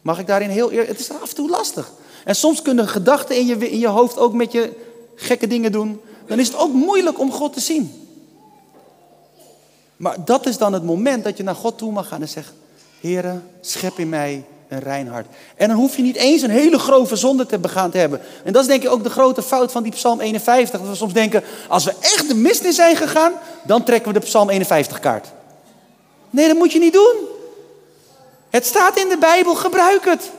Mag 0.04 0.20
ik 0.20 0.28
daarin 0.28 0.50
heel 0.50 0.72
eerlijk... 0.72 0.89
Het 0.89 1.00
is 1.00 1.10
af 1.10 1.30
en 1.30 1.36
toe 1.36 1.50
lastig. 1.50 1.92
En 2.26 2.36
soms 2.36 2.62
kunnen 2.62 2.88
gedachten 2.88 3.38
in 3.38 3.46
je, 3.46 3.70
in 3.70 3.80
je 3.80 3.88
hoofd 3.88 4.18
ook 4.18 4.34
met 4.34 4.52
je 4.52 4.72
gekke 5.16 5.48
dingen 5.48 5.72
doen. 5.72 6.02
Dan 6.28 6.39
is 6.39 6.48
het 6.48 6.58
ook 6.58 6.74
moeilijk 6.74 7.20
om 7.20 7.32
God 7.32 7.54
te 7.54 7.60
zien. 7.60 8.08
Maar 9.98 10.26
dat 10.26 10.46
is 10.46 10.58
dan 10.58 10.74
het 10.74 10.84
moment 10.84 11.24
dat 11.24 11.38
je 11.38 11.44
naar 11.44 11.56
God 11.56 11.78
toe 11.78 11.92
mag 11.92 12.08
gaan 12.08 12.22
en 12.22 12.30
zegt: 12.30 12.54
Heere, 13.00 13.39
schep 13.62 13.98
in 13.98 14.10
mij 14.10 14.46
een 14.68 14.80
rein 14.80 15.08
hart. 15.08 15.26
En 15.56 15.68
dan 15.68 15.78
hoef 15.78 15.96
je 15.96 16.02
niet 16.02 16.16
eens 16.16 16.42
een 16.42 16.50
hele 16.50 16.80
grove 16.80 17.16
zonde 17.16 17.46
te 17.46 17.60
begaan 17.60 17.92
te 17.92 17.98
hebben. 17.98 18.22
En 18.44 18.54
dat 18.54 18.62
is 18.62 18.68
denk 18.68 18.84
ik 18.84 18.89
ook 18.89 19.04
de 19.04 19.10
grote 19.10 19.42
fout 19.42 19.72
van 19.72 19.84
die 19.84 19.92
Psalm 19.92 20.20
51. 20.20 20.80
Dat 20.80 20.89
we 20.89 20.96
soms 20.96 21.13
denken, 21.13 21.44
als 21.68 21.84
we 21.84 21.94
echt 22.00 22.28
de 22.28 22.36
mist 22.36 22.63
in 22.63 22.74
zijn 22.74 22.96
gegaan, 22.96 23.34
dan 23.63 23.84
trekken 23.84 24.13
we 24.13 24.20
de 24.20 24.26
Psalm 24.26 24.50
51 24.50 25.00
kaart. 25.00 25.28
Nee, 26.30 26.48
dat 26.48 26.58
moet 26.58 26.72
je 26.72 26.80
niet 26.80 26.94
doen. 26.94 27.16
Het 28.54 28.66
staat 28.66 29.00
in 29.00 29.10
de 29.10 29.18
Bijbel, 29.18 29.56
gebruik 29.56 30.06
het. 30.06 30.32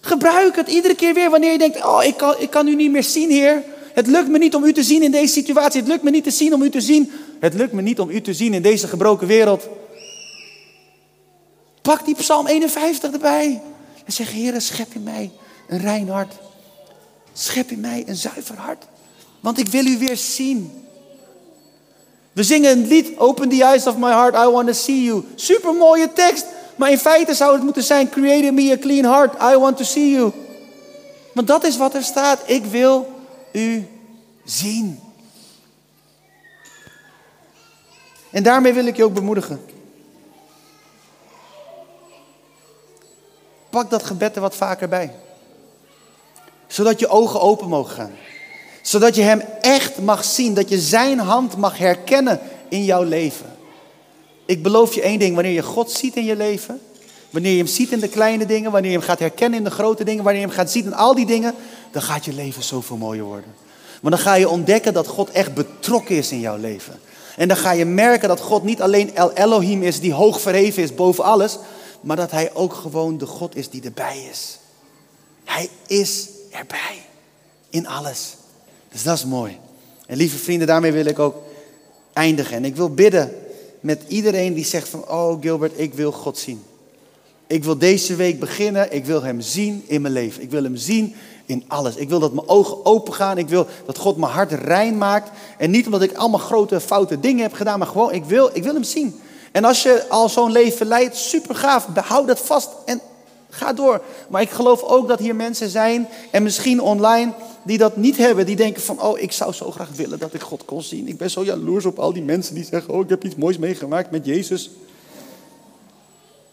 Gebruik 0.00 0.56
het 0.56 0.68
iedere 0.68 0.94
keer 0.94 1.14
weer 1.14 1.30
wanneer 1.30 1.52
je 1.52 1.58
denkt, 1.58 1.84
oh 1.84 2.04
ik 2.04 2.16
kan, 2.16 2.34
ik 2.38 2.50
kan 2.50 2.68
u 2.68 2.74
niet 2.74 2.90
meer 2.90 3.02
zien 3.02 3.30
Heer. 3.30 3.62
Het 3.94 4.06
lukt 4.06 4.28
me 4.28 4.38
niet 4.38 4.54
om 4.54 4.64
u 4.64 4.72
te 4.72 4.82
zien 4.82 5.02
in 5.02 5.10
deze 5.10 5.32
situatie. 5.32 5.80
Het 5.80 5.88
lukt 5.88 6.02
me 6.02 6.10
niet 6.10 6.24
te 6.24 6.30
zien 6.30 6.54
om 6.54 6.62
u 6.62 6.70
te 6.70 6.80
zien. 6.80 7.12
Het 7.40 7.54
lukt 7.54 7.72
me 7.72 7.82
niet 7.82 8.00
om 8.00 8.10
u 8.10 8.20
te 8.20 8.34
zien 8.34 8.54
in 8.54 8.62
deze 8.62 8.88
gebroken 8.88 9.26
wereld. 9.26 9.68
Pak 11.82 12.04
die 12.04 12.14
Psalm 12.14 12.46
51 12.46 13.12
erbij. 13.12 13.62
En 14.04 14.12
zeg, 14.12 14.32
Heer, 14.32 14.60
schep 14.60 14.94
in 14.94 15.02
mij 15.02 15.30
een 15.68 15.80
rein 15.80 16.08
hart. 16.08 16.34
Schep 17.32 17.70
in 17.70 17.80
mij 17.80 18.04
een 18.06 18.16
zuiver 18.16 18.56
hart. 18.56 18.84
Want 19.40 19.58
ik 19.58 19.68
wil 19.68 19.86
u 19.86 19.98
weer 19.98 20.16
zien. 20.16 20.84
We 22.32 22.42
zingen 22.42 22.70
een 22.70 22.86
lied, 22.86 23.18
Open 23.18 23.48
the 23.48 23.64
eyes 23.64 23.86
of 23.86 23.96
my 23.96 24.10
heart, 24.10 24.34
I 24.34 24.50
want 24.50 24.66
to 24.66 24.72
see 24.72 25.04
you. 25.04 25.24
Super 25.34 25.74
mooie 25.74 26.12
tekst. 26.12 26.46
Maar 26.80 26.90
in 26.90 26.98
feite 26.98 27.34
zou 27.34 27.54
het 27.54 27.62
moeten 27.62 27.82
zijn, 27.82 28.10
Create 28.10 28.52
me 28.52 28.72
a 28.72 28.78
clean 28.78 29.04
heart, 29.04 29.34
I 29.42 29.58
want 29.58 29.76
to 29.76 29.84
see 29.84 30.10
you. 30.10 30.32
Want 31.34 31.46
dat 31.46 31.64
is 31.64 31.76
wat 31.76 31.94
er 31.94 32.02
staat. 32.02 32.40
Ik 32.44 32.64
wil 32.64 33.12
u 33.52 33.88
zien. 34.44 35.00
En 38.30 38.42
daarmee 38.42 38.72
wil 38.72 38.86
ik 38.86 38.96
je 38.96 39.04
ook 39.04 39.14
bemoedigen. 39.14 39.60
Pak 43.70 43.90
dat 43.90 44.02
gebed 44.02 44.34
er 44.34 44.40
wat 44.40 44.54
vaker 44.54 44.88
bij. 44.88 45.14
Zodat 46.66 47.00
je 47.00 47.08
ogen 47.08 47.40
open 47.40 47.68
mogen 47.68 47.94
gaan. 47.94 48.12
Zodat 48.82 49.14
je 49.14 49.22
Hem 49.22 49.40
echt 49.60 49.98
mag 49.98 50.24
zien. 50.24 50.54
Dat 50.54 50.68
je 50.68 50.78
Zijn 50.78 51.18
hand 51.18 51.56
mag 51.56 51.78
herkennen 51.78 52.40
in 52.68 52.84
jouw 52.84 53.02
leven. 53.02 53.59
Ik 54.50 54.62
beloof 54.62 54.94
je 54.94 55.02
één 55.02 55.18
ding. 55.18 55.34
Wanneer 55.34 55.52
je 55.52 55.62
God 55.62 55.90
ziet 55.90 56.16
in 56.16 56.24
je 56.24 56.36
leven. 56.36 56.80
Wanneer 57.30 57.50
je 57.52 57.58
Hem 57.58 57.66
ziet 57.66 57.92
in 57.92 58.00
de 58.00 58.08
kleine 58.08 58.46
dingen. 58.46 58.70
Wanneer 58.70 58.90
je 58.90 58.96
Hem 58.96 59.06
gaat 59.06 59.18
herkennen 59.18 59.58
in 59.58 59.64
de 59.64 59.70
grote 59.70 60.04
dingen. 60.04 60.24
Wanneer 60.24 60.40
je 60.40 60.46
Hem 60.46 60.56
gaat 60.56 60.70
zien 60.70 60.84
in 60.84 60.94
al 60.94 61.14
die 61.14 61.26
dingen. 61.26 61.54
Dan 61.90 62.02
gaat 62.02 62.24
je 62.24 62.32
leven 62.32 62.62
zoveel 62.62 62.96
mooier 62.96 63.24
worden. 63.24 63.54
Want 64.00 64.14
dan 64.14 64.24
ga 64.24 64.34
je 64.34 64.48
ontdekken 64.48 64.92
dat 64.92 65.06
God 65.06 65.30
echt 65.30 65.54
betrokken 65.54 66.16
is 66.16 66.32
in 66.32 66.40
jouw 66.40 66.56
leven. 66.56 67.00
En 67.36 67.48
dan 67.48 67.56
ga 67.56 67.72
je 67.72 67.84
merken 67.84 68.28
dat 68.28 68.40
God 68.40 68.62
niet 68.62 68.82
alleen 68.82 69.14
El 69.14 69.32
Elohim 69.32 69.82
is 69.82 70.00
die 70.00 70.12
hoog 70.12 70.40
verheven 70.40 70.82
is 70.82 70.94
boven 70.94 71.24
alles 71.24 71.58
maar 72.00 72.16
dat 72.16 72.30
Hij 72.30 72.54
ook 72.54 72.74
gewoon 72.74 73.18
de 73.18 73.26
God 73.26 73.56
is 73.56 73.70
die 73.70 73.82
erbij 73.82 74.28
is. 74.30 74.58
Hij 75.44 75.68
is 75.86 76.28
erbij 76.50 77.02
in 77.70 77.86
alles. 77.86 78.36
Dus 78.92 79.02
dat 79.02 79.16
is 79.16 79.24
mooi. 79.24 79.58
En 80.06 80.16
lieve 80.16 80.38
vrienden, 80.38 80.66
daarmee 80.66 80.92
wil 80.92 81.04
ik 81.04 81.18
ook 81.18 81.36
eindigen. 82.12 82.56
En 82.56 82.64
ik 82.64 82.76
wil 82.76 82.94
bidden 82.94 83.39
met 83.80 84.02
iedereen 84.06 84.54
die 84.54 84.64
zegt 84.64 84.88
van, 84.88 85.08
oh 85.08 85.40
Gilbert, 85.40 85.72
ik 85.76 85.94
wil 85.94 86.12
God 86.12 86.38
zien. 86.38 86.62
Ik 87.46 87.64
wil 87.64 87.78
deze 87.78 88.16
week 88.16 88.40
beginnen, 88.40 88.94
ik 88.94 89.04
wil 89.04 89.22
Hem 89.22 89.40
zien 89.40 89.84
in 89.86 90.02
mijn 90.02 90.14
leven. 90.14 90.42
Ik 90.42 90.50
wil 90.50 90.62
Hem 90.62 90.76
zien 90.76 91.14
in 91.46 91.64
alles. 91.68 91.96
Ik 91.96 92.08
wil 92.08 92.18
dat 92.18 92.32
mijn 92.32 92.48
ogen 92.48 92.84
open 92.84 93.14
gaan. 93.14 93.38
Ik 93.38 93.48
wil 93.48 93.66
dat 93.86 93.98
God 93.98 94.16
mijn 94.16 94.32
hart 94.32 94.52
rein 94.52 94.98
maakt. 94.98 95.30
En 95.58 95.70
niet 95.70 95.86
omdat 95.86 96.02
ik 96.02 96.16
allemaal 96.16 96.40
grote 96.40 96.80
foute 96.80 97.20
dingen 97.20 97.42
heb 97.42 97.52
gedaan, 97.52 97.78
maar 97.78 97.88
gewoon, 97.88 98.12
ik 98.12 98.24
wil, 98.24 98.50
ik 98.52 98.62
wil 98.62 98.74
Hem 98.74 98.84
zien. 98.84 99.20
En 99.52 99.64
als 99.64 99.82
je 99.82 100.04
al 100.08 100.28
zo'n 100.28 100.52
leven 100.52 100.86
leidt, 100.86 101.16
super 101.16 101.54
gaaf, 101.54 101.88
behoud 101.88 102.26
dat 102.26 102.40
vast 102.40 102.68
en 102.84 103.00
ga 103.50 103.72
door. 103.72 104.02
Maar 104.28 104.42
ik 104.42 104.50
geloof 104.50 104.82
ook 104.82 105.08
dat 105.08 105.18
hier 105.18 105.36
mensen 105.36 105.68
zijn, 105.68 106.08
en 106.30 106.42
misschien 106.42 106.80
online, 106.80 107.32
die 107.62 107.78
dat 107.78 107.96
niet 107.96 108.16
hebben. 108.16 108.46
Die 108.46 108.56
denken 108.56 108.82
van, 108.82 109.02
oh, 109.02 109.18
ik 109.18 109.32
zou 109.32 109.52
zo 109.52 109.70
graag 109.70 109.90
willen 109.90 110.18
dat 110.18 110.34
ik 110.34 110.40
God 110.40 110.64
kon 110.64 110.82
zien. 110.82 111.08
Ik 111.08 111.18
ben 111.18 111.30
zo 111.30 111.44
jaloers 111.44 111.84
op 111.84 111.98
al 111.98 112.12
die 112.12 112.22
mensen 112.22 112.54
die 112.54 112.64
zeggen, 112.64 112.94
oh, 112.94 113.00
ik 113.00 113.08
heb 113.08 113.24
iets 113.24 113.34
moois 113.34 113.58
meegemaakt 113.58 114.10
met 114.10 114.26
Jezus. 114.26 114.70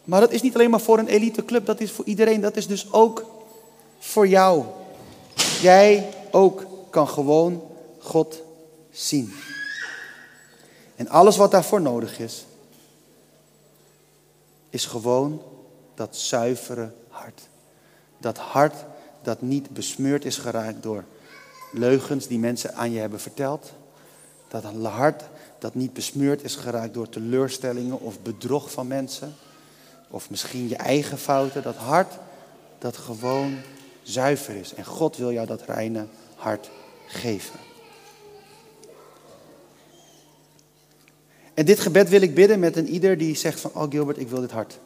Maar 0.04 0.20
dat 0.20 0.32
is 0.32 0.41
niet 0.41 0.54
alleen 0.54 0.70
maar 0.70 0.80
voor 0.82 1.00
een 1.00 1.08
eliteclub, 1.08 1.65
dat 1.65 1.80
is 1.80 1.91
voor 1.91 2.06
iedereen. 2.06 2.41
Dat 2.41 2.58
is 2.58 2.67
dus 2.67 2.93
ook 2.93 3.26
voor 4.00 4.28
jou. 4.28 4.63
Jij 5.62 6.10
ook 6.32 6.65
kan 6.89 7.08
gewoon 7.08 7.63
God 8.00 8.41
zien. 8.91 9.34
En 10.96 11.08
alles 11.08 11.38
wat 11.38 11.52
daarvoor 11.52 11.82
nodig 11.82 12.20
is, 12.20 12.46
is 14.70 14.86
gewoon 14.86 15.41
dat 15.96 16.17
zuivere 16.17 16.91
hart. 17.10 17.41
Dat 18.17 18.38
hart 18.38 18.76
dat 19.28 19.42
niet 19.42 19.70
besmeurd 19.70 20.26
is 20.26 20.38
geraakt 20.38 20.84
door 20.84 21.04
leugens 21.72 22.28
die 22.28 22.40
mensen 22.40 22.76
aan 22.76 22.92
je 22.92 23.00
hebben 23.00 23.20
verteld. 23.20 23.72
Dat 24.48 24.63
hart 24.63 25.24
dat 25.60 25.76
niet 25.76 25.94
besmeurd 25.94 26.44
is 26.44 26.56
geraakt 26.56 26.94
door 26.94 27.10
teleurstellingen 27.10 28.00
of 28.00 28.22
bedrog 28.22 28.72
van 28.72 28.88
mensen. 28.88 29.36
Of 30.10 30.30
misschien 30.30 30.68
je 30.68 30.76
eigen 30.76 31.18
fouten. 31.18 31.63
Dat 31.63 31.76
hart 31.76 32.13
dat 32.80 32.98
gewoon 32.98 33.58
zuiver 34.02 34.56
is. 34.56 34.74
En 34.74 34.86
God 34.86 35.18
wil 35.18 35.32
jou 35.32 35.48
dat 35.48 35.62
reine 35.62 36.06
hart 36.36 36.70
geven. 37.08 37.60
En 41.54 41.66
dit 41.66 41.80
gebed 41.80 42.10
wil 42.10 42.22
ik 42.22 42.36
bidden 42.36 42.60
met 42.60 42.76
een 42.76 42.88
ieder 42.88 43.18
die 43.18 43.36
zegt 43.36 43.60
van, 43.60 43.72
oh 43.74 43.90
Gilbert, 43.90 44.20
ik 44.20 44.30
wil 44.30 44.42
dit 44.42 44.52
hart. 44.52 44.80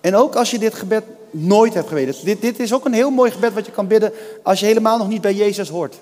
En 0.00 0.14
ook 0.14 0.34
als 0.34 0.50
je 0.50 0.58
dit 0.58 0.74
gebed 0.74 1.04
nooit 1.30 1.74
hebt 1.74 1.88
geweten. 1.88 2.24
Dit, 2.24 2.40
dit 2.40 2.58
is 2.58 2.74
ook 2.74 2.84
een 2.84 2.92
heel 2.92 3.10
mooi 3.10 3.30
gebed 3.30 3.52
wat 3.52 3.66
je 3.66 3.72
kan 3.72 3.86
bidden 3.86 4.12
als 4.42 4.60
je 4.60 4.66
helemaal 4.66 4.98
nog 4.98 5.08
niet 5.08 5.20
bij 5.20 5.34
Jezus 5.34 5.68
hoort. 5.68 5.96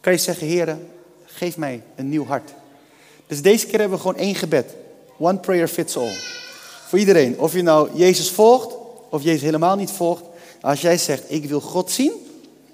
Kan 0.00 0.12
je 0.12 0.18
zeggen, 0.18 0.46
Heer, 0.46 0.78
geef 1.24 1.56
mij 1.56 1.82
een 1.94 2.08
nieuw 2.08 2.26
hart. 2.26 2.50
Dus 3.26 3.42
deze 3.42 3.66
keer 3.66 3.78
hebben 3.78 3.98
we 3.98 4.04
gewoon 4.04 4.20
één 4.20 4.34
gebed. 4.34 4.74
One 5.18 5.38
prayer 5.38 5.68
fits 5.68 5.96
all. 5.96 6.12
Voor 6.88 6.98
iedereen. 6.98 7.38
Of 7.38 7.52
je 7.52 7.62
nou 7.62 7.88
Jezus 7.94 8.30
volgt 8.30 8.74
of 9.08 9.22
Jezus 9.22 9.42
helemaal 9.42 9.76
niet 9.76 9.90
volgt. 9.90 10.22
Als 10.60 10.80
jij 10.80 10.98
zegt, 10.98 11.22
ik 11.26 11.44
wil 11.44 11.60
God 11.60 11.90
zien 11.90 12.12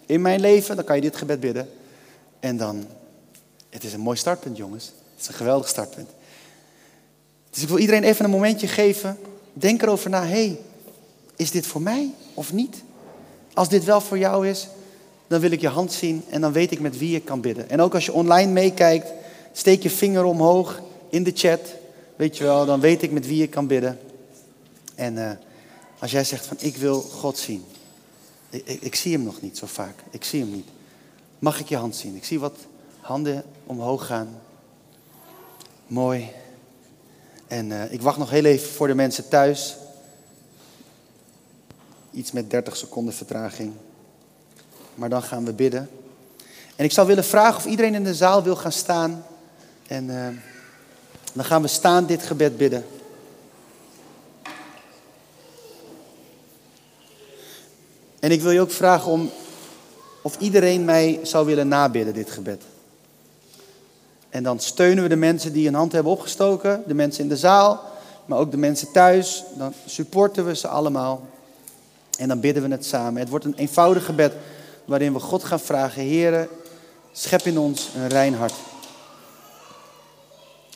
in 0.06 0.20
mijn 0.20 0.40
leven, 0.40 0.76
dan 0.76 0.84
kan 0.84 0.96
je 0.96 1.02
dit 1.02 1.16
gebed 1.16 1.40
bidden. 1.40 1.70
En 2.40 2.56
dan, 2.56 2.86
het 3.68 3.84
is 3.84 3.92
een 3.92 4.00
mooi 4.00 4.16
startpunt 4.16 4.56
jongens. 4.56 4.84
Het 4.84 5.20
is 5.20 5.28
een 5.28 5.34
geweldig 5.34 5.68
startpunt. 5.68 6.08
Dus 7.50 7.62
ik 7.62 7.68
wil 7.68 7.78
iedereen 7.78 8.04
even 8.04 8.24
een 8.24 8.30
momentje 8.30 8.68
geven. 8.68 9.18
Denk 9.60 9.82
erover 9.82 10.10
na. 10.10 10.24
hey, 10.24 10.60
is 11.36 11.50
dit 11.50 11.66
voor 11.66 11.82
mij 11.82 12.10
of 12.34 12.52
niet? 12.52 12.82
Als 13.54 13.68
dit 13.68 13.84
wel 13.84 14.00
voor 14.00 14.18
jou 14.18 14.48
is, 14.48 14.68
dan 15.26 15.40
wil 15.40 15.50
ik 15.50 15.60
je 15.60 15.68
hand 15.68 15.92
zien 15.92 16.24
en 16.28 16.40
dan 16.40 16.52
weet 16.52 16.70
ik 16.70 16.80
met 16.80 16.98
wie 16.98 17.16
ik 17.16 17.24
kan 17.24 17.40
bidden. 17.40 17.70
En 17.70 17.80
ook 17.80 17.94
als 17.94 18.06
je 18.06 18.12
online 18.12 18.52
meekijkt, 18.52 19.12
steek 19.52 19.82
je 19.82 19.90
vinger 19.90 20.24
omhoog 20.24 20.80
in 21.08 21.22
de 21.22 21.32
chat. 21.34 21.60
Weet 22.16 22.36
je 22.36 22.44
wel, 22.44 22.66
dan 22.66 22.80
weet 22.80 23.02
ik 23.02 23.10
met 23.10 23.26
wie 23.26 23.42
ik 23.42 23.50
kan 23.50 23.66
bidden. 23.66 23.98
En 24.94 25.14
uh, 25.14 25.30
als 25.98 26.10
jij 26.10 26.24
zegt 26.24 26.46
van 26.46 26.56
ik 26.60 26.76
wil 26.76 27.00
God 27.00 27.38
zien. 27.38 27.64
Ik, 28.50 28.66
ik, 28.66 28.82
ik, 28.82 28.94
zie 28.94 29.12
hem 29.12 29.22
nog 29.22 29.40
niet 29.40 29.58
zo 29.58 29.66
vaak. 29.66 29.94
Ik 30.10 30.24
zie 30.24 30.40
hem 30.40 30.50
niet. 30.50 30.68
Mag 31.38 31.60
ik 31.60 31.68
je 31.68 31.76
hand 31.76 31.96
zien? 31.96 32.16
Ik 32.16 32.24
zie 32.24 32.40
wat 32.40 32.56
handen 33.00 33.44
omhoog 33.66 34.06
gaan. 34.06 34.40
Mooi. 35.86 36.30
En 37.50 37.70
uh, 37.70 37.92
ik 37.92 38.02
wacht 38.02 38.18
nog 38.18 38.30
heel 38.30 38.44
even 38.44 38.68
voor 38.68 38.86
de 38.86 38.94
mensen 38.94 39.28
thuis. 39.28 39.76
Iets 42.10 42.32
met 42.32 42.50
30 42.50 42.76
seconden 42.76 43.14
vertraging. 43.14 43.72
Maar 44.94 45.08
dan 45.08 45.22
gaan 45.22 45.44
we 45.44 45.52
bidden. 45.52 45.90
En 46.76 46.84
ik 46.84 46.92
zou 46.92 47.06
willen 47.06 47.24
vragen 47.24 47.56
of 47.56 47.64
iedereen 47.64 47.94
in 47.94 48.04
de 48.04 48.14
zaal 48.14 48.42
wil 48.42 48.56
gaan 48.56 48.72
staan. 48.72 49.24
En 49.86 50.08
uh, 50.08 50.28
dan 51.32 51.44
gaan 51.44 51.62
we 51.62 51.68
staan 51.68 52.06
dit 52.06 52.22
gebed 52.22 52.56
bidden. 52.56 52.84
En 58.20 58.30
ik 58.30 58.40
wil 58.40 58.50
je 58.50 58.60
ook 58.60 58.72
vragen 58.72 59.10
om 59.10 59.30
of 60.22 60.38
iedereen 60.38 60.84
mij 60.84 61.20
zou 61.22 61.46
willen 61.46 61.68
nabidden, 61.68 62.14
dit 62.14 62.30
gebed. 62.30 62.62
En 64.30 64.42
dan 64.42 64.60
steunen 64.60 65.02
we 65.02 65.08
de 65.08 65.16
mensen 65.16 65.52
die 65.52 65.68
een 65.68 65.74
hand 65.74 65.92
hebben 65.92 66.12
opgestoken, 66.12 66.82
de 66.86 66.94
mensen 66.94 67.22
in 67.22 67.28
de 67.28 67.36
zaal, 67.36 67.80
maar 68.24 68.38
ook 68.38 68.50
de 68.50 68.56
mensen 68.56 68.92
thuis. 68.92 69.44
Dan 69.54 69.72
supporten 69.86 70.46
we 70.46 70.56
ze 70.56 70.68
allemaal. 70.68 71.28
En 72.18 72.28
dan 72.28 72.40
bidden 72.40 72.62
we 72.62 72.68
het 72.68 72.86
samen. 72.86 73.20
Het 73.20 73.28
wordt 73.28 73.44
een 73.44 73.54
eenvoudig 73.54 74.04
gebed 74.04 74.32
waarin 74.84 75.12
we 75.12 75.18
God 75.18 75.44
gaan 75.44 75.60
vragen: 75.60 76.02
Heere, 76.02 76.48
schep 77.12 77.42
in 77.42 77.58
ons 77.58 77.90
een 77.96 78.08
rein 78.08 78.34
hart. 78.34 78.54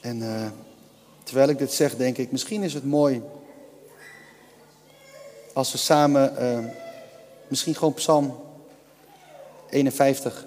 En 0.00 0.18
uh, 0.18 0.46
terwijl 1.22 1.48
ik 1.48 1.58
dit 1.58 1.72
zeg, 1.72 1.96
denk 1.96 2.18
ik, 2.18 2.32
misschien 2.32 2.62
is 2.62 2.74
het 2.74 2.84
mooi 2.84 3.22
als 5.54 5.72
we 5.72 5.78
samen, 5.78 6.34
uh, 6.38 6.70
misschien 7.48 7.74
gewoon 7.74 7.94
Psalm 7.94 8.36
51 9.70 10.46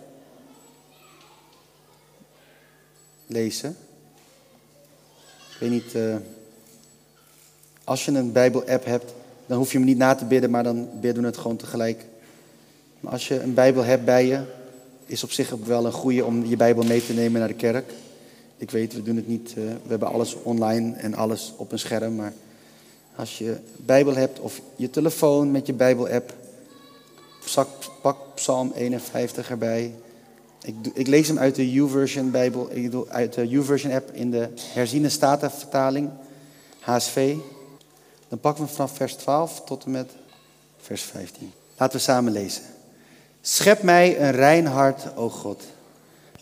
lezen. 3.27 3.77
Ik 5.51 5.57
weet 5.59 5.69
niet, 5.69 5.93
uh, 5.95 6.15
als 7.83 8.05
je 8.05 8.11
een 8.11 8.31
Bijbel-app 8.31 8.85
hebt, 8.85 9.13
dan 9.45 9.57
hoef 9.57 9.71
je 9.71 9.77
hem 9.77 9.87
niet 9.87 9.97
na 9.97 10.15
te 10.15 10.25
bidden, 10.25 10.49
maar 10.49 10.63
dan 10.63 10.89
bidden 11.01 11.21
we 11.21 11.27
het 11.27 11.37
gewoon 11.37 11.57
tegelijk. 11.57 12.05
Maar 12.99 13.11
als 13.11 13.27
je 13.27 13.39
een 13.39 13.53
Bijbel 13.53 13.83
hebt 13.83 14.05
bij 14.05 14.25
je, 14.25 14.41
is 15.05 15.23
op 15.23 15.31
zich 15.31 15.49
wel 15.49 15.85
een 15.85 15.91
goede 15.91 16.25
om 16.25 16.45
je 16.45 16.55
Bijbel 16.55 16.83
mee 16.83 17.05
te 17.05 17.13
nemen 17.13 17.39
naar 17.39 17.49
de 17.49 17.53
kerk. 17.53 17.93
Ik 18.57 18.71
weet, 18.71 18.93
we 18.93 19.03
doen 19.03 19.15
het 19.15 19.27
niet, 19.27 19.49
uh, 19.49 19.63
we 19.63 19.89
hebben 19.89 20.07
alles 20.07 20.35
online 20.43 20.95
en 20.95 21.13
alles 21.13 21.53
op 21.57 21.71
een 21.71 21.79
scherm, 21.79 22.15
maar 22.15 22.33
als 23.15 23.37
je 23.37 23.57
Bijbel 23.75 24.15
hebt 24.15 24.39
of 24.39 24.61
je 24.75 24.89
telefoon 24.89 25.51
met 25.51 25.65
je 25.65 25.73
Bijbel-app, 25.73 26.33
pak 28.01 28.17
Psalm 28.35 28.71
51 28.75 29.49
erbij. 29.49 29.93
Ik, 30.61 30.75
ik, 30.93 31.07
lees 31.07 31.27
hem 31.27 31.39
uit 31.39 31.55
de 31.55 31.71
YouVersion 31.71 32.31
Bijbel, 32.31 32.69
ik 32.71 32.93
uit 33.07 33.33
de 33.33 33.47
YouVersion 33.47 33.91
app 33.91 34.11
in 34.13 34.31
de 34.31 34.49
herziene 34.73 35.09
statenvertaling, 35.09 36.09
HSV. 36.79 37.35
Dan 38.27 38.39
pakken 38.39 38.63
we 38.63 38.69
vanaf 38.69 38.95
vers 38.95 39.13
12 39.13 39.61
tot 39.65 39.83
en 39.83 39.91
met 39.91 40.11
vers 40.77 41.01
15. 41.01 41.51
Laten 41.77 41.97
we 41.97 42.03
samen 42.03 42.31
lezen. 42.31 42.63
Schep 43.41 43.83
mij 43.83 44.21
een 44.21 44.31
rein 44.31 44.65
hart, 44.65 45.15
o 45.15 45.29
God, 45.29 45.63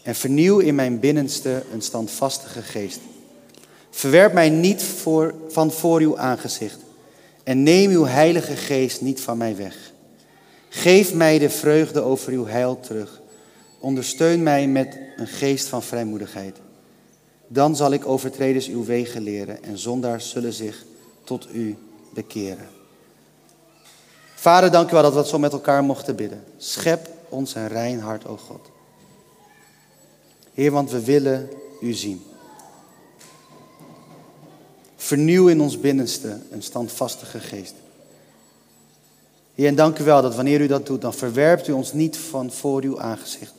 en 0.03 0.15
vernieuw 0.15 0.59
in 0.59 0.75
mijn 0.75 0.99
binnenste 0.99 1.63
een 1.73 1.81
standvastige 1.81 2.61
geest. 2.61 2.99
Verwerp 3.89 4.33
mij 4.33 4.49
niet 4.49 4.83
voor, 4.83 5.33
van 5.49 5.71
voor 5.71 5.99
uw 5.99 6.17
aangezicht 6.17 6.77
en 7.43 7.63
neem 7.63 7.91
uw 7.91 8.05
heilige 8.05 8.55
geest 8.55 9.01
niet 9.01 9.21
van 9.21 9.37
mij 9.37 9.55
weg. 9.55 9.75
Geef 10.69 11.13
mij 11.13 11.39
de 11.39 11.49
vreugde 11.49 12.01
over 12.01 12.31
uw 12.31 12.45
heil 12.45 12.79
terug. 12.79 13.21
Ondersteun 13.85 14.43
mij 14.43 14.67
met 14.67 14.97
een 15.15 15.27
geest 15.27 15.67
van 15.67 15.83
vrijmoedigheid. 15.83 16.57
Dan 17.47 17.75
zal 17.75 17.91
ik 17.91 18.07
overtreders 18.07 18.67
uw 18.67 18.85
wegen 18.85 19.21
leren 19.21 19.63
en 19.63 19.77
zondaars 19.77 20.29
zullen 20.29 20.53
zich 20.53 20.85
tot 21.23 21.47
u 21.53 21.77
bekeren. 22.13 22.67
Vader, 24.35 24.71
dank 24.71 24.89
u 24.89 24.91
wel 24.91 25.01
dat 25.01 25.11
we 25.11 25.17
dat 25.17 25.27
zo 25.27 25.39
met 25.39 25.51
elkaar 25.51 25.83
mochten 25.83 26.15
bidden. 26.15 26.43
Schep 26.57 27.09
ons 27.29 27.55
een 27.55 27.67
rein 27.67 27.99
hart, 27.99 28.27
o 28.27 28.37
God. 28.37 28.69
Heer, 30.53 30.71
want 30.71 30.91
we 30.91 31.03
willen 31.03 31.49
u 31.81 31.93
zien. 31.93 32.23
Vernieuw 34.95 35.47
in 35.47 35.61
ons 35.61 35.79
binnenste 35.79 36.39
een 36.51 36.63
standvastige 36.63 37.39
geest. 37.39 37.75
Heer, 39.55 39.67
en 39.67 39.75
dank 39.75 39.99
u 39.99 40.03
wel 40.03 40.21
dat 40.21 40.35
wanneer 40.35 40.61
u 40.61 40.67
dat 40.67 40.85
doet, 40.85 41.01
dan 41.01 41.13
verwerpt 41.13 41.67
u 41.67 41.71
ons 41.71 41.93
niet 41.93 42.17
van 42.17 42.51
voor 42.51 42.81
uw 42.81 43.01
aangezicht. 43.01 43.53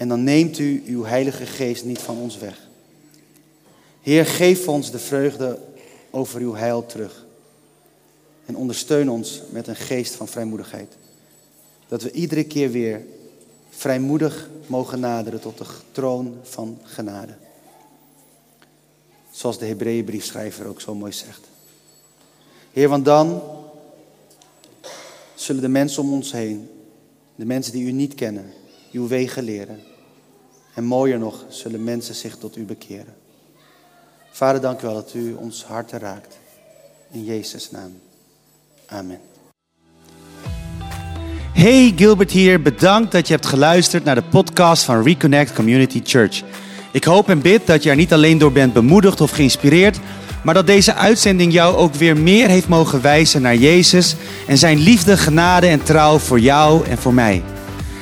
En 0.00 0.08
dan 0.08 0.24
neemt 0.24 0.58
u 0.58 0.82
uw 0.86 1.04
heilige 1.04 1.46
geest 1.46 1.84
niet 1.84 1.98
van 1.98 2.16
ons 2.16 2.38
weg. 2.38 2.68
Heer, 4.00 4.26
geef 4.26 4.68
ons 4.68 4.90
de 4.90 4.98
vreugde 4.98 5.58
over 6.10 6.40
uw 6.40 6.54
heil 6.54 6.86
terug. 6.86 7.26
En 8.46 8.56
ondersteun 8.56 9.10
ons 9.10 9.42
met 9.50 9.66
een 9.66 9.76
geest 9.76 10.14
van 10.14 10.28
vrijmoedigheid. 10.28 10.96
Dat 11.88 12.02
we 12.02 12.10
iedere 12.10 12.44
keer 12.44 12.70
weer 12.70 13.04
vrijmoedig 13.68 14.48
mogen 14.66 15.00
naderen 15.00 15.40
tot 15.40 15.58
de 15.58 15.64
troon 15.92 16.36
van 16.42 16.78
genade. 16.82 17.34
Zoals 19.30 19.58
de 19.58 19.66
Hebreeënbriefschrijver 19.66 20.66
ook 20.66 20.80
zo 20.80 20.94
mooi 20.94 21.12
zegt. 21.12 21.46
Heer, 22.72 22.88
want 22.88 23.04
dan 23.04 23.42
zullen 25.34 25.62
de 25.62 25.68
mensen 25.68 26.02
om 26.02 26.12
ons 26.12 26.32
heen, 26.32 26.68
de 27.34 27.44
mensen 27.44 27.72
die 27.72 27.84
u 27.84 27.92
niet 27.92 28.14
kennen, 28.14 28.52
uw 28.92 29.06
wegen 29.06 29.42
leren. 29.42 29.88
En 30.80 30.86
mooier 30.86 31.18
nog, 31.18 31.44
zullen 31.48 31.84
mensen 31.84 32.14
zich 32.14 32.36
tot 32.36 32.56
u 32.56 32.64
bekeren. 32.64 33.14
Vader, 34.30 34.60
dank 34.60 34.80
u 34.80 34.86
wel 34.86 34.94
dat 34.94 35.14
u 35.14 35.32
ons 35.32 35.64
harten 35.64 35.98
raakt. 35.98 36.38
In 37.10 37.24
Jezus' 37.24 37.70
naam. 37.70 37.92
Amen. 38.86 39.18
Hey, 41.52 41.92
Gilbert 41.96 42.30
hier. 42.30 42.62
Bedankt 42.62 43.12
dat 43.12 43.26
je 43.26 43.32
hebt 43.32 43.46
geluisterd 43.46 44.04
naar 44.04 44.14
de 44.14 44.22
podcast 44.22 44.82
van 44.82 45.02
Reconnect 45.02 45.52
Community 45.52 46.00
Church. 46.04 46.42
Ik 46.92 47.04
hoop 47.04 47.28
en 47.28 47.40
bid 47.40 47.66
dat 47.66 47.82
je 47.82 47.90
er 47.90 47.96
niet 47.96 48.12
alleen 48.12 48.38
door 48.38 48.52
bent 48.52 48.72
bemoedigd 48.72 49.20
of 49.20 49.30
geïnspireerd, 49.30 49.98
maar 50.44 50.54
dat 50.54 50.66
deze 50.66 50.94
uitzending 50.94 51.52
jou 51.52 51.76
ook 51.76 51.94
weer 51.94 52.16
meer 52.16 52.48
heeft 52.48 52.68
mogen 52.68 53.02
wijzen 53.02 53.42
naar 53.42 53.56
Jezus 53.56 54.16
en 54.46 54.58
zijn 54.58 54.78
liefde, 54.78 55.16
genade 55.16 55.66
en 55.66 55.82
trouw 55.82 56.18
voor 56.18 56.40
jou 56.40 56.86
en 56.86 56.98
voor 56.98 57.14
mij. 57.14 57.42